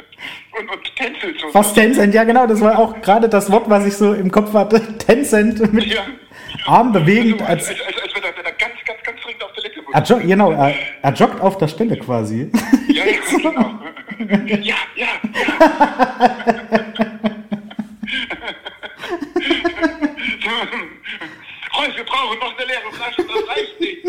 [0.58, 1.48] und, und tänzelt so.
[1.48, 4.52] Fast Tencent, ja genau, das war auch gerade das Wort, was ich so im Kopf
[4.52, 4.80] hatte.
[4.98, 6.02] Tencent mit Ja.
[6.66, 7.42] Arm bewegend.
[7.42, 9.82] Also, als, Als, als, als, wenn, er, wenn er ganz, ganz, ganz dringend auf Toilette
[9.82, 9.94] muss.
[9.94, 12.50] er joggt, genau, er, er joggt auf der Stelle quasi.
[12.88, 13.78] Ja, ja, genau.
[14.18, 15.08] Ja, ja, ja.
[21.76, 24.04] Rolf, wir brauchen noch eine leere Flasche, das reicht nicht.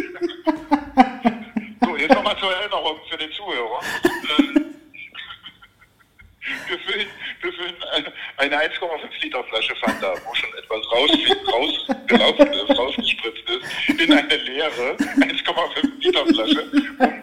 [1.83, 3.79] So, jetzt nochmal zur Erinnerung für den Zuhörer.
[4.39, 4.75] Ähm,
[6.67, 7.07] Wir füllen,
[7.41, 7.75] wir füllen
[8.37, 11.11] eine 1,5 Liter Flasche Fanta, wo schon etwas raus,
[11.53, 13.63] rausgelaufen ist, rausgespritzt ist,
[13.99, 16.63] in eine leere 1,5 Liter Flasche.
[16.99, 17.13] Um,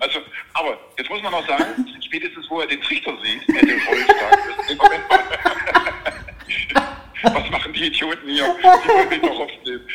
[0.00, 0.18] also,
[0.54, 4.42] aber jetzt muss man noch sagen, spätestens wo er den Trichter sieht, hätte Rolf sagen
[4.46, 5.24] müssen, nee, Moment mal.
[7.34, 8.56] Was machen die Idioten hier?
[8.58, 9.88] Die wollen mich doch aufnehmen.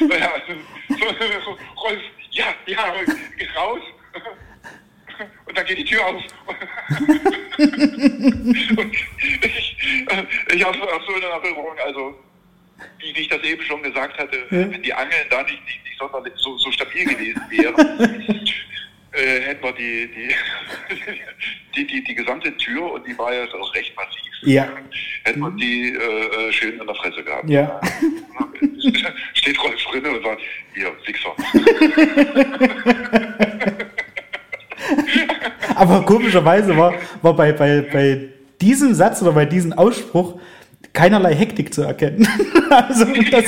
[0.08, 0.32] naja,
[0.88, 0.96] so,
[1.44, 2.94] so, Rolf, ja, ja,
[3.36, 3.82] geh raus.
[5.46, 6.22] Und dann geht die Tür auf.
[7.58, 8.94] und
[9.42, 9.76] ich,
[10.08, 12.14] äh, ich habe hab so in Erinnerung, also
[12.98, 15.98] wie, wie ich das eben schon gesagt hatte, wenn die Angeln da nicht, nicht, nicht
[15.98, 18.00] sonderlich so, so stabil gewesen wären,
[19.12, 20.34] äh, hätten wir die, die,
[21.74, 24.68] die, die, die gesamte Tür, und die war ja auch recht massiv, Ja.
[25.46, 27.48] Hätten wir die äh, äh, schön in der Fresse gehabt.
[27.48, 27.80] Ja.
[29.34, 30.40] Steht Rolf drinne und sagt,
[30.74, 31.34] hier, Wichser.
[35.74, 38.28] Aber komischerweise war, war bei, bei, bei
[38.60, 40.40] diesem Satz oder bei diesem Ausspruch
[40.92, 42.26] keinerlei Hektik zu erkennen.
[42.70, 43.44] Also das,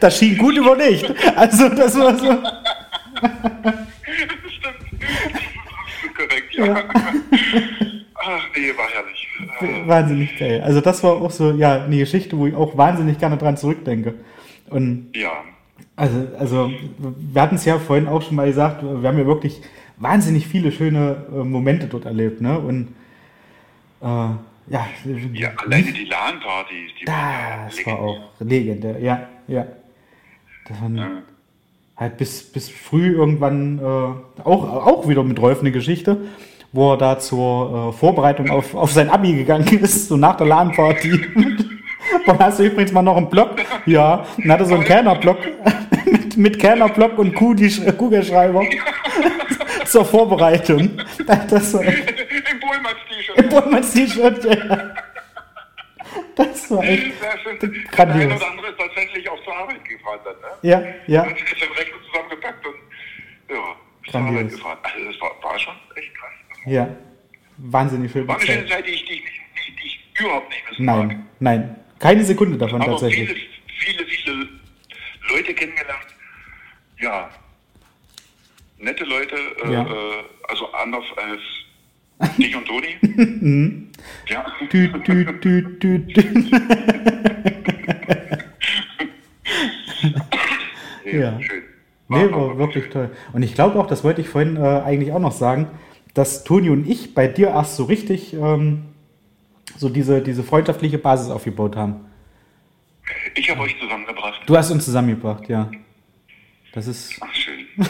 [0.00, 1.12] das schien gut überlegt.
[1.36, 2.42] Also das war so.
[4.48, 6.16] Stimmt.
[6.16, 6.82] Korrekt, ja.
[8.14, 9.29] Ach nee, war herrlich.
[9.86, 10.60] Wahnsinnig geil.
[10.62, 14.14] Also das war auch so, ja, eine Geschichte, wo ich auch wahnsinnig gerne dran zurückdenke.
[14.68, 15.32] Und Ja,
[15.96, 19.60] also, also wir hatten es ja vorhin auch schon mal gesagt, wir haben ja wirklich
[19.98, 22.58] wahnsinnig viele schöne äh, Momente dort erlebt, ne?
[22.58, 22.88] Und
[24.00, 24.86] äh, ja,
[25.32, 29.66] ja, alleine die LAN-Partys, die waren ja das war auch legendär, ja, ja.
[30.68, 31.10] Das waren Ja.
[31.96, 36.18] halt bis, bis früh irgendwann äh, auch, auch wieder mit Rolf eine Geschichte,
[36.72, 40.46] wo er da zur äh, Vorbereitung auf, auf sein Abi gegangen ist, so nach der
[40.46, 41.12] LAN-Party.
[42.26, 43.56] Und hast du übrigens mal noch einen Block?
[43.86, 45.38] Ja, dann hat er so einen Kerner-Block
[46.06, 48.64] mit, mit Kerner-Block und Kugel- Kugelschreiber
[49.84, 50.90] zur Vorbereitung.
[51.48, 53.50] Das war echt Im Bullmanns-T-Shirt.
[53.50, 54.90] Bollmanns T-Shirt, ja.
[56.34, 57.62] Das war echt Ja, stimmt.
[57.62, 58.22] Der Grandios.
[58.24, 60.48] eine oder andere ist tatsächlich auch zur Arbeit gefahren dann, ne?
[60.62, 61.26] Ja, ja.
[61.30, 62.74] Hat sich den Rechner zusammengepackt und
[63.54, 63.56] ja,
[64.10, 64.34] zur Grandios.
[64.40, 64.78] Arbeit gefahren.
[64.82, 66.10] Also das war, war schon echt.
[66.66, 66.88] Ja.
[67.58, 68.26] Wahnsinnig schön.
[68.26, 69.76] War eine schöne Zeit, die ich, die die,
[70.16, 71.06] die überhaupt nicht missen mag.
[71.08, 71.76] Nein, nein.
[71.98, 73.28] Keine Sekunde davon Aber tatsächlich.
[73.28, 74.48] viele, viele, viele
[75.30, 76.06] Leute kennengelernt.
[77.00, 77.30] Ja,
[78.78, 79.82] nette Leute, äh, Ja.
[79.86, 81.40] äh, also anders als
[82.38, 82.96] dich und Toni.
[84.28, 84.46] ja.
[84.70, 86.50] Tüt, tüt, tüt, tüt, tüt.
[91.12, 91.40] Ja.
[91.40, 91.62] Schön.
[92.08, 93.10] Nee, war wirklich toll.
[93.32, 95.68] Und ich glaube auch, das wollte ich vorhin äh, eigentlich auch noch sagen,
[96.14, 98.82] dass Toni und ich bei dir erst so richtig ähm,
[99.76, 101.96] so diese, diese freundschaftliche Basis aufgebaut haben.
[103.34, 104.42] Ich habe euch zusammengebracht.
[104.46, 105.70] Du hast uns zusammengebracht, ja.
[106.72, 107.66] Das ist, Ach, schön.
[107.76, 107.88] das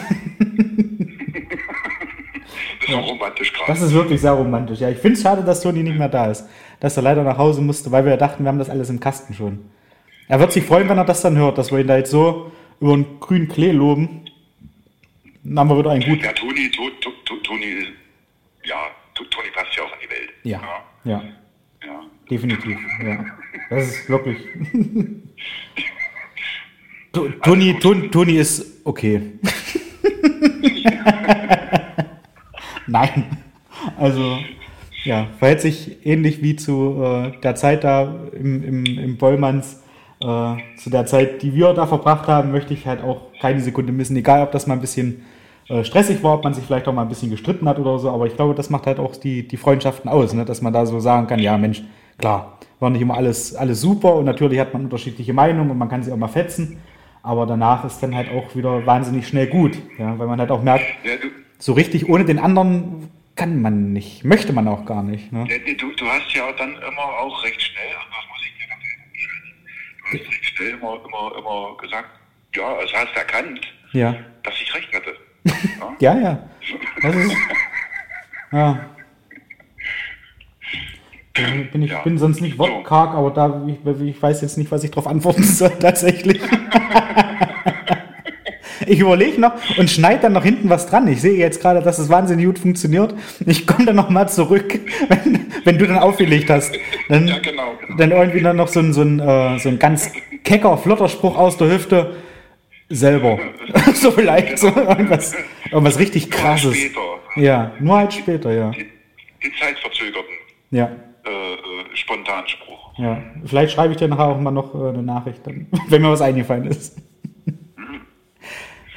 [2.81, 3.67] ist so romantisch gerade.
[3.67, 4.79] das ist wirklich sehr romantisch.
[4.79, 6.47] Ja, ich finde es schade, dass Toni nicht mehr da ist.
[6.79, 9.33] Dass er leider nach Hause musste, weil wir dachten, wir haben das alles im Kasten
[9.35, 9.59] schon.
[10.27, 12.51] Er wird sich freuen, wenn er das dann hört, dass wir ihn da jetzt so
[12.79, 14.25] über den grünen Klee loben.
[15.43, 16.23] Dann haben wir wieder einen gut.
[16.23, 17.85] Ja, Toni, to, to, to, Toni,
[18.71, 20.29] ja, to, Toni passt ja auch in die Welt.
[20.43, 20.61] Ja,
[21.03, 21.21] ja,
[21.85, 22.01] ja.
[22.29, 22.77] definitiv.
[23.03, 23.25] Ja.
[23.69, 24.37] Das ist wirklich.
[27.13, 29.33] To- Toni, Toni, Toni ist okay.
[32.87, 33.25] Nein.
[33.97, 34.37] Also,
[35.03, 39.83] ja, verhält sich ähnlich wie zu äh, der Zeit da im, im, im Bollmanns.
[40.21, 43.91] Äh, zu der Zeit, die wir da verbracht haben, möchte ich halt auch keine Sekunde
[43.91, 44.15] missen.
[44.15, 45.25] Egal, ob das mal ein bisschen
[45.71, 48.09] äh, stressig war, ob man sich vielleicht auch mal ein bisschen gestritten hat oder so,
[48.11, 50.43] aber ich glaube, das macht halt auch die, die Freundschaften aus, ne?
[50.43, 51.81] dass man da so sagen kann, ja Mensch,
[52.17, 55.87] klar, war nicht immer alles, alles super und natürlich hat man unterschiedliche Meinungen und man
[55.87, 56.81] kann sich auch mal fetzen,
[57.23, 60.19] aber danach ist dann halt auch wieder wahnsinnig schnell gut, ja?
[60.19, 61.13] weil man halt auch merkt, Ja,
[61.57, 65.31] so richtig ohne den anderen kann man nicht, möchte man auch gar nicht.
[65.31, 65.47] Ne?
[65.47, 68.83] ja, du, du hast ja dann immer auch recht schnell, das muss ich dir ganz
[68.83, 69.53] ehrlich sagen,
[70.01, 72.09] du hast recht schnell immer, immer, immer gesagt,
[72.55, 73.61] ja, also hast erkannt,
[73.93, 75.15] Ja, dass ich recht hatte.
[75.99, 76.39] Ja, ja.
[77.01, 77.35] Das ist,
[78.51, 78.79] ja.
[81.33, 82.01] Da Bin ich Ja.
[82.01, 85.43] bin sonst nicht wortkarg, aber da ich, ich weiß jetzt nicht, was ich darauf antworten
[85.43, 86.41] soll tatsächlich.
[88.87, 91.07] Ich überlege noch und schneide dann noch hinten was dran.
[91.07, 93.13] Ich sehe jetzt gerade, dass es wahnsinnig gut funktioniert.
[93.45, 96.73] Ich komme dann nochmal zurück, wenn, wenn du dann aufgelegt hast.
[97.07, 97.97] Dann, Ja, genau, genau.
[97.97, 100.11] dann irgendwie dann noch so ein, so, ein, äh, so ein ganz
[100.43, 102.15] kecker, flotter Spruch aus der Hüfte.
[102.95, 103.39] Selber.
[103.93, 104.57] so vielleicht.
[104.59, 105.33] So irgendwas,
[105.71, 106.75] irgendwas richtig krasses.
[106.77, 106.99] Später.
[107.35, 108.71] Ja, nur halt später, ja.
[108.71, 108.85] Die,
[109.43, 110.33] die zeitverzögerten
[110.71, 110.91] Ja,
[111.25, 111.57] äh, äh,
[111.95, 112.93] Spontanspruch.
[112.97, 113.21] ja.
[113.45, 116.21] Vielleicht schreibe ich dir nachher auch mal noch äh, eine Nachricht, dann, wenn mir was
[116.21, 116.97] eingefallen ist.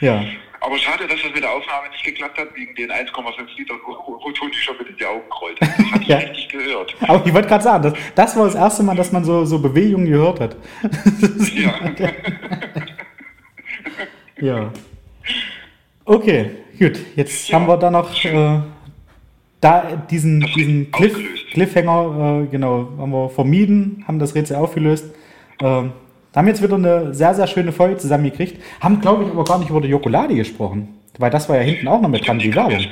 [0.01, 0.25] ja.
[0.61, 3.13] Aber schade, dass das mit der Aufnahme nicht geklappt hat, wegen den 1,5
[3.59, 5.69] Liter Roton, die schon mit in die Augen gerollt hat.
[5.79, 6.17] Das hatte ich Ja.
[6.17, 6.97] richtig gehört.
[7.03, 9.59] Aber ich wollte gerade sagen, das, das war das erste Mal, dass man so, so
[9.59, 10.57] Bewegungen gehört hat.
[11.55, 11.75] Ja.
[14.41, 14.73] Ja.
[16.05, 16.99] Okay, gut.
[17.17, 18.61] Jetzt haben wir da noch äh,
[19.61, 21.17] da diesen, diesen Cliff.
[21.53, 25.07] Cliffhanger, äh, genau, haben wir vermieden, haben das Rätsel aufgelöst.
[25.61, 25.93] Ähm,
[26.35, 28.61] haben jetzt wieder eine sehr, sehr schöne Folge zusammengekriegt.
[28.81, 30.89] Haben, glaube ich, aber gar nicht über die Jokolade gesprochen.
[31.19, 32.81] Weil das war ja hinten auch noch mit dran, die ja Werbung.
[32.81, 32.89] Ja,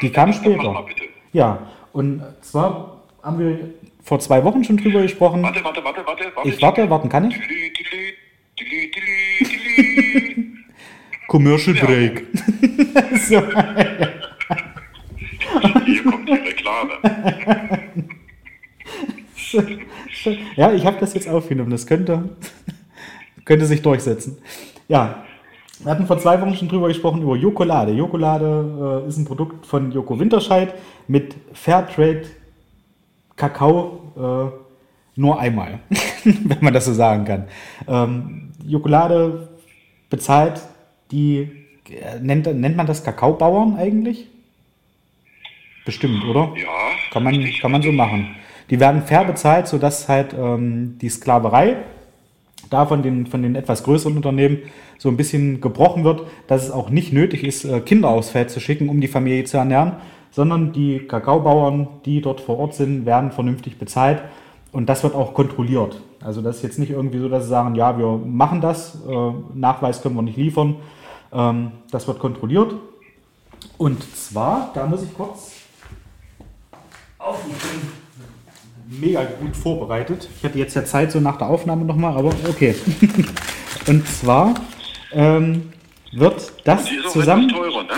[0.00, 0.86] Die kam später.
[1.32, 3.58] Ja, und zwar haben wir
[4.02, 5.42] vor zwei Wochen schon drüber gesprochen.
[5.42, 6.24] Warte, warte, warte, warte.
[6.34, 6.48] warte.
[6.48, 7.40] Ich warte, warten kann ich?
[11.28, 12.26] Commercial Break.
[13.28, 13.42] so.
[15.84, 16.92] Hier kommt die Reklame.
[20.56, 21.70] Ja, ich habe das jetzt aufgenommen.
[21.70, 22.30] Das könnte,
[23.44, 24.38] könnte sich durchsetzen.
[24.88, 25.24] Ja,
[25.80, 27.92] wir hatten vor zwei Wochen schon drüber gesprochen über Jokolade.
[27.92, 30.74] Jokolade äh, ist ein Produkt von Joko Winterscheid
[31.08, 32.24] mit Fairtrade
[33.36, 35.80] Kakao äh, nur einmal,
[36.24, 37.44] wenn man das so sagen kann.
[37.86, 39.48] Ähm, Jokolade
[40.08, 40.60] bezahlt
[41.14, 41.48] die,
[41.90, 44.26] äh, nennt, nennt man das Kakaobauern eigentlich?
[45.84, 46.52] Bestimmt, oder?
[46.56, 46.68] Ja.
[47.12, 48.34] Kann man, kann man so machen.
[48.70, 51.76] Die werden fair bezahlt, sodass halt ähm, die Sklaverei
[52.70, 54.58] da von den, von den etwas größeren Unternehmen
[54.98, 58.50] so ein bisschen gebrochen wird, dass es auch nicht nötig ist, äh, Kinder aufs Feld
[58.50, 59.92] zu schicken, um die Familie zu ernähren,
[60.30, 64.22] sondern die Kakaobauern, die dort vor Ort sind, werden vernünftig bezahlt
[64.72, 66.00] und das wird auch kontrolliert.
[66.24, 69.32] Also das ist jetzt nicht irgendwie so, dass sie sagen, ja, wir machen das, äh,
[69.54, 70.76] Nachweis können wir nicht liefern.
[71.34, 72.74] Ähm, das wird kontrolliert.
[73.78, 75.52] Und zwar, da muss ich kurz
[77.18, 77.54] auf, ich
[78.90, 80.28] bin mega gut vorbereitet.
[80.38, 82.74] Ich hatte jetzt ja Zeit so nach der Aufnahme nochmal, aber okay.
[83.86, 84.54] Und zwar
[85.12, 85.72] ähm,
[86.12, 87.48] wird das Die zusammen.
[87.48, 87.88] teurer, ne?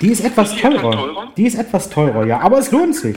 [0.00, 0.92] Die ist etwas die teurer.
[0.92, 1.28] teurer?
[1.36, 3.16] Die ist etwas teurer, ja, aber es lohnt sich.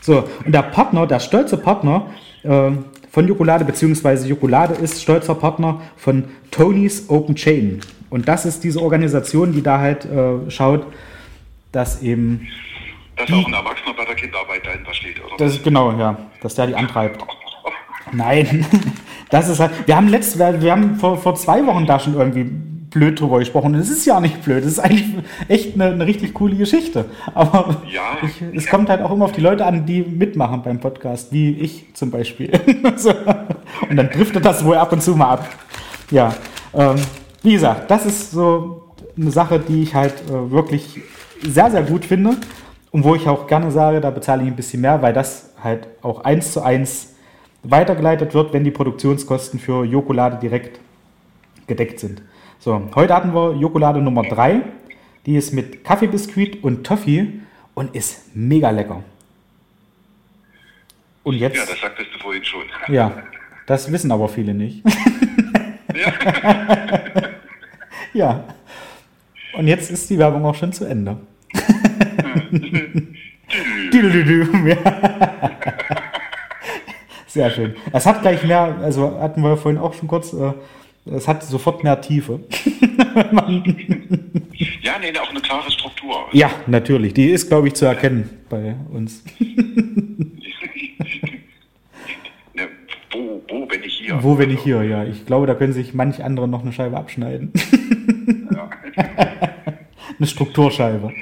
[0.00, 2.06] So, und der Partner, der stolze Partner
[2.42, 2.70] äh,
[3.10, 7.80] von Jokolade, beziehungsweise Jokolade ist stolzer Partner von Tony's Open Chain.
[8.16, 10.86] Und das ist diese Organisation, die da halt äh, schaut,
[11.70, 12.48] dass eben,
[13.14, 15.36] Dass auch ein Erwachsener bei der Kinderarbeit dahinter steht, oder?
[15.36, 17.22] das ist genau, ja, dass der die antreibt.
[18.12, 18.64] Nein,
[19.28, 22.44] das ist halt, wir haben letzt, wir haben vor, vor zwei Wochen da schon irgendwie
[22.44, 23.74] blöd drüber gesprochen.
[23.74, 25.04] Und es ist ja nicht blöd, es ist eigentlich
[25.48, 27.04] echt eine, eine richtig coole Geschichte.
[27.34, 28.16] Aber Ja.
[28.22, 31.50] ich, es kommt halt auch immer auf die Leute an, die mitmachen beim Podcast, wie
[31.50, 32.50] ich zum Beispiel.
[33.90, 35.48] Und dann driftet das wohl ab und zu mal ab.
[36.10, 36.34] Ja,
[36.72, 36.96] ähm,
[37.46, 41.00] wie gesagt, das ist so eine Sache, die ich halt äh, wirklich
[41.42, 42.36] sehr, sehr gut finde.
[42.90, 45.86] Und wo ich auch gerne sage, da bezahle ich ein bisschen mehr, weil das halt
[46.02, 47.14] auch eins zu eins
[47.62, 50.80] weitergeleitet wird, wenn die Produktionskosten für Jokolade direkt
[51.68, 52.22] gedeckt sind.
[52.58, 54.62] So, heute hatten wir Jokolade Nummer 3.
[55.24, 57.28] Die ist mit Kaffeebiskuit und Toffee
[57.74, 59.04] und ist mega lecker.
[61.22, 62.62] Und Ja, jetzt, das sagtest du vorhin schon.
[62.88, 63.12] ja,
[63.66, 64.82] das wissen aber viele nicht.
[65.96, 66.12] Ja.
[68.20, 68.44] Ja.
[69.56, 71.18] Und jetzt ist die Werbung auch schon zu Ende.
[77.26, 77.74] Sehr schön.
[77.92, 80.52] Es hat gleich mehr, also hatten wir vorhin auch schon kurz, äh,
[81.06, 82.40] es hat sofort mehr Tiefe.
[84.82, 86.26] ja, nee, auch eine klare Struktur.
[86.32, 87.12] Ja, natürlich.
[87.14, 89.22] Die ist, glaube ich, zu erkennen bei uns.
[92.54, 92.68] Ne,
[93.10, 94.22] wo, wo, wenn ich hier?
[94.22, 95.04] Wo, wenn ich hier, ja.
[95.04, 97.52] Ich glaube, da können sich manch andere noch eine Scheibe abschneiden.
[100.18, 101.12] Eine Strukturscheibe.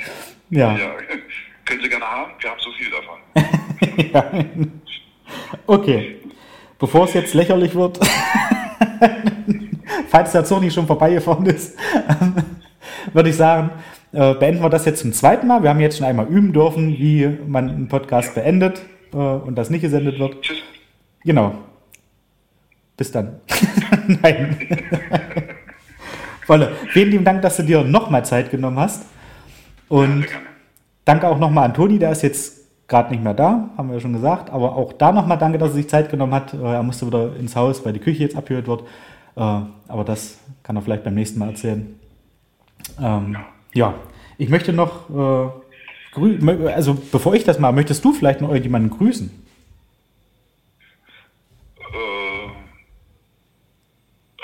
[0.50, 0.76] Ja.
[0.76, 0.90] Ja,
[1.64, 3.18] können Sie gerne haben, wir haben so viel davon.
[4.12, 4.30] ja.
[5.66, 6.16] Okay.
[6.78, 7.98] Bevor es jetzt lächerlich wird,
[10.09, 11.78] falls der nicht schon vorbeigefahren ist,
[13.12, 13.70] würde ich sagen,
[14.12, 15.62] äh, beenden wir das jetzt zum zweiten Mal.
[15.62, 18.82] Wir haben jetzt schon einmal üben dürfen, wie man einen Podcast beendet
[19.12, 20.42] äh, und das nicht gesendet wird.
[20.42, 20.59] Tschüss.
[21.24, 21.55] Genau.
[22.96, 23.40] Bis dann.
[24.22, 25.48] Nein.
[26.47, 29.07] Wolle, vielen lieben Dank, dass du dir nochmal Zeit genommen hast.
[29.88, 30.47] Und gerne.
[31.05, 34.01] danke auch nochmal an Toni, der ist jetzt gerade nicht mehr da, haben wir ja
[34.01, 34.51] schon gesagt.
[34.51, 36.55] Aber auch da nochmal danke, dass er sich Zeit genommen hat.
[36.55, 38.82] Er musste wieder ins Haus, weil die Küche jetzt abgehört wird.
[39.36, 39.40] Äh,
[39.88, 41.99] Aber das kann er vielleicht beim nächsten Mal erzählen.
[43.01, 43.36] Ähm,
[43.72, 43.95] ja,
[44.38, 45.49] ich möchte noch, äh,
[46.68, 49.30] also bevor ich das mache, möchtest du vielleicht noch irgendjemanden grüßen?
[51.92, 52.47] Äh,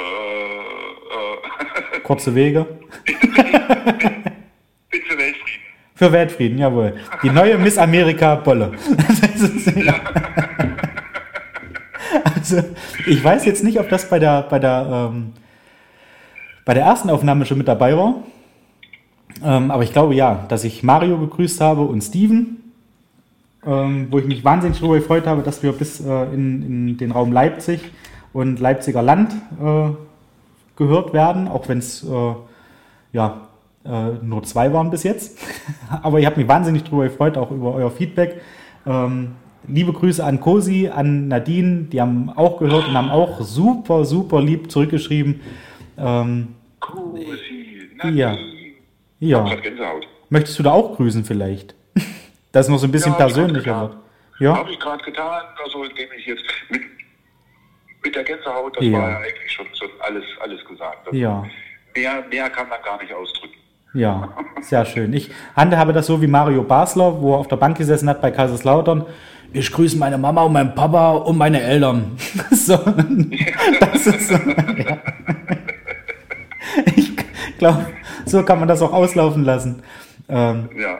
[0.02, 2.66] äh, äh, Kurze Wege.
[4.90, 5.62] bitte Weltfrieden.
[5.94, 6.94] Für Weltfrieden, jawohl.
[7.22, 8.72] Die neue Miss Amerika Bolle.
[9.32, 9.94] Ist, ja.
[12.34, 12.64] Also,
[13.06, 15.34] ich weiß jetzt nicht, ob das bei der, bei der, ähm,
[16.64, 18.24] bei der ersten Aufnahme schon mit dabei war.
[19.44, 22.72] Ähm, aber ich glaube ja, dass ich Mario gegrüßt habe und Steven,
[23.64, 27.12] ähm, wo ich mich wahnsinnig darüber gefreut habe, dass wir bis äh, in, in den
[27.12, 27.82] Raum Leipzig
[28.32, 29.32] und Leipziger Land
[29.62, 29.90] äh,
[30.80, 32.34] gehört werden, auch wenn es äh,
[33.12, 33.42] ja,
[33.84, 35.38] äh, nur zwei waren bis jetzt.
[36.02, 38.40] Aber ich habe mich wahnsinnig darüber gefreut, auch über euer Feedback.
[38.86, 39.32] Ähm,
[39.68, 44.40] liebe Grüße an Cosi, an Nadine, die haben auch gehört und haben auch super, super
[44.40, 45.40] lieb zurückgeschrieben.
[45.98, 46.48] Ähm,
[46.80, 48.30] Cosi, Ja.
[48.32, 48.38] Hab
[49.20, 50.08] ja, Gänsehaut.
[50.30, 51.74] möchtest du da auch grüßen vielleicht?
[52.52, 53.96] Das noch so ein bisschen Ja, persönlicher wird.
[54.40, 56.80] Ja, Habe ich gerade getan, also indem ich jetzt mit,
[58.02, 58.92] mit der Gänsehaut, das Ja.
[58.98, 61.06] war ja eigentlich schon, schon alles, alles gesagt.
[61.06, 61.44] Also ja.
[61.96, 63.54] Mehr, mehr kann man gar nicht ausdrücken.
[63.92, 64.28] Ja,
[64.60, 65.12] sehr schön.
[65.12, 68.30] Ich handhabe das so wie Mario Basler, wo er auf der Bank gesessen hat bei
[68.30, 69.04] Kaiserslautern.
[69.52, 72.16] Ich grüße meine Mama und meinen Papa und meine Eltern.
[72.52, 72.76] So,
[73.80, 74.98] das ist so, ja.
[76.94, 77.10] Ich
[77.58, 77.86] glaube,
[78.26, 79.82] so kann man das auch auslaufen lassen.
[80.28, 80.98] Ähm, Ja.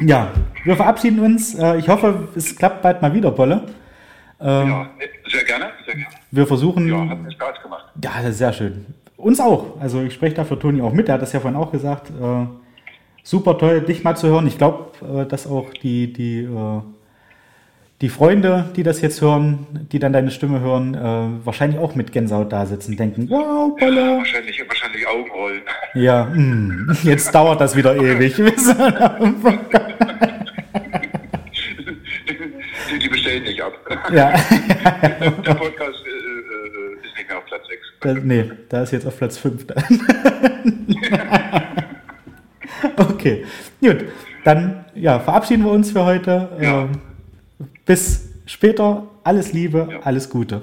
[0.00, 0.30] ja,
[0.64, 1.54] wir verabschieden uns.
[1.56, 3.62] Äh, ich hoffe, es klappt bald mal wieder, Bolle.
[4.40, 4.90] Ähm, ja,
[5.28, 6.14] sehr gerne, gerne.
[6.30, 6.88] Wir versuchen.
[6.88, 7.84] Ja, hat mir Spaß gemacht.
[8.02, 8.86] Ja, das ist sehr schön.
[9.16, 9.80] Uns auch.
[9.80, 11.08] Also ich spreche da für Toni auch mit.
[11.08, 12.10] Er hat das ja vorhin auch gesagt.
[12.10, 12.46] Äh,
[13.22, 14.46] super toll, dich mal zu hören.
[14.46, 16.80] Ich glaube, äh, dass auch die, die, äh,
[18.00, 22.12] die Freunde, die das jetzt hören, die dann deine Stimme hören, äh, wahrscheinlich auch mit
[22.12, 24.18] Gänsehaut da sitzen, denken, wow, Bolle.
[24.18, 25.62] Wahrscheinlich, wahrscheinlich Augenrollen.
[25.94, 28.36] Ja, mh, jetzt dauert das wieder ewig.
[32.90, 33.72] die, die bestellen nicht ab.
[34.12, 34.32] Ja,
[35.20, 37.80] Der Podcast äh, äh, ist nicht mehr auf Platz 6.
[38.00, 39.66] da, nee, da ist jetzt auf Platz 5.
[42.96, 43.44] okay,
[43.80, 44.04] gut.
[44.44, 46.48] Dann ja, verabschieden wir uns für heute.
[46.60, 46.82] Ja.
[46.82, 46.92] Ähm,
[47.84, 49.04] bis später.
[49.24, 50.00] Alles Liebe, Ja.
[50.00, 50.62] alles Gute.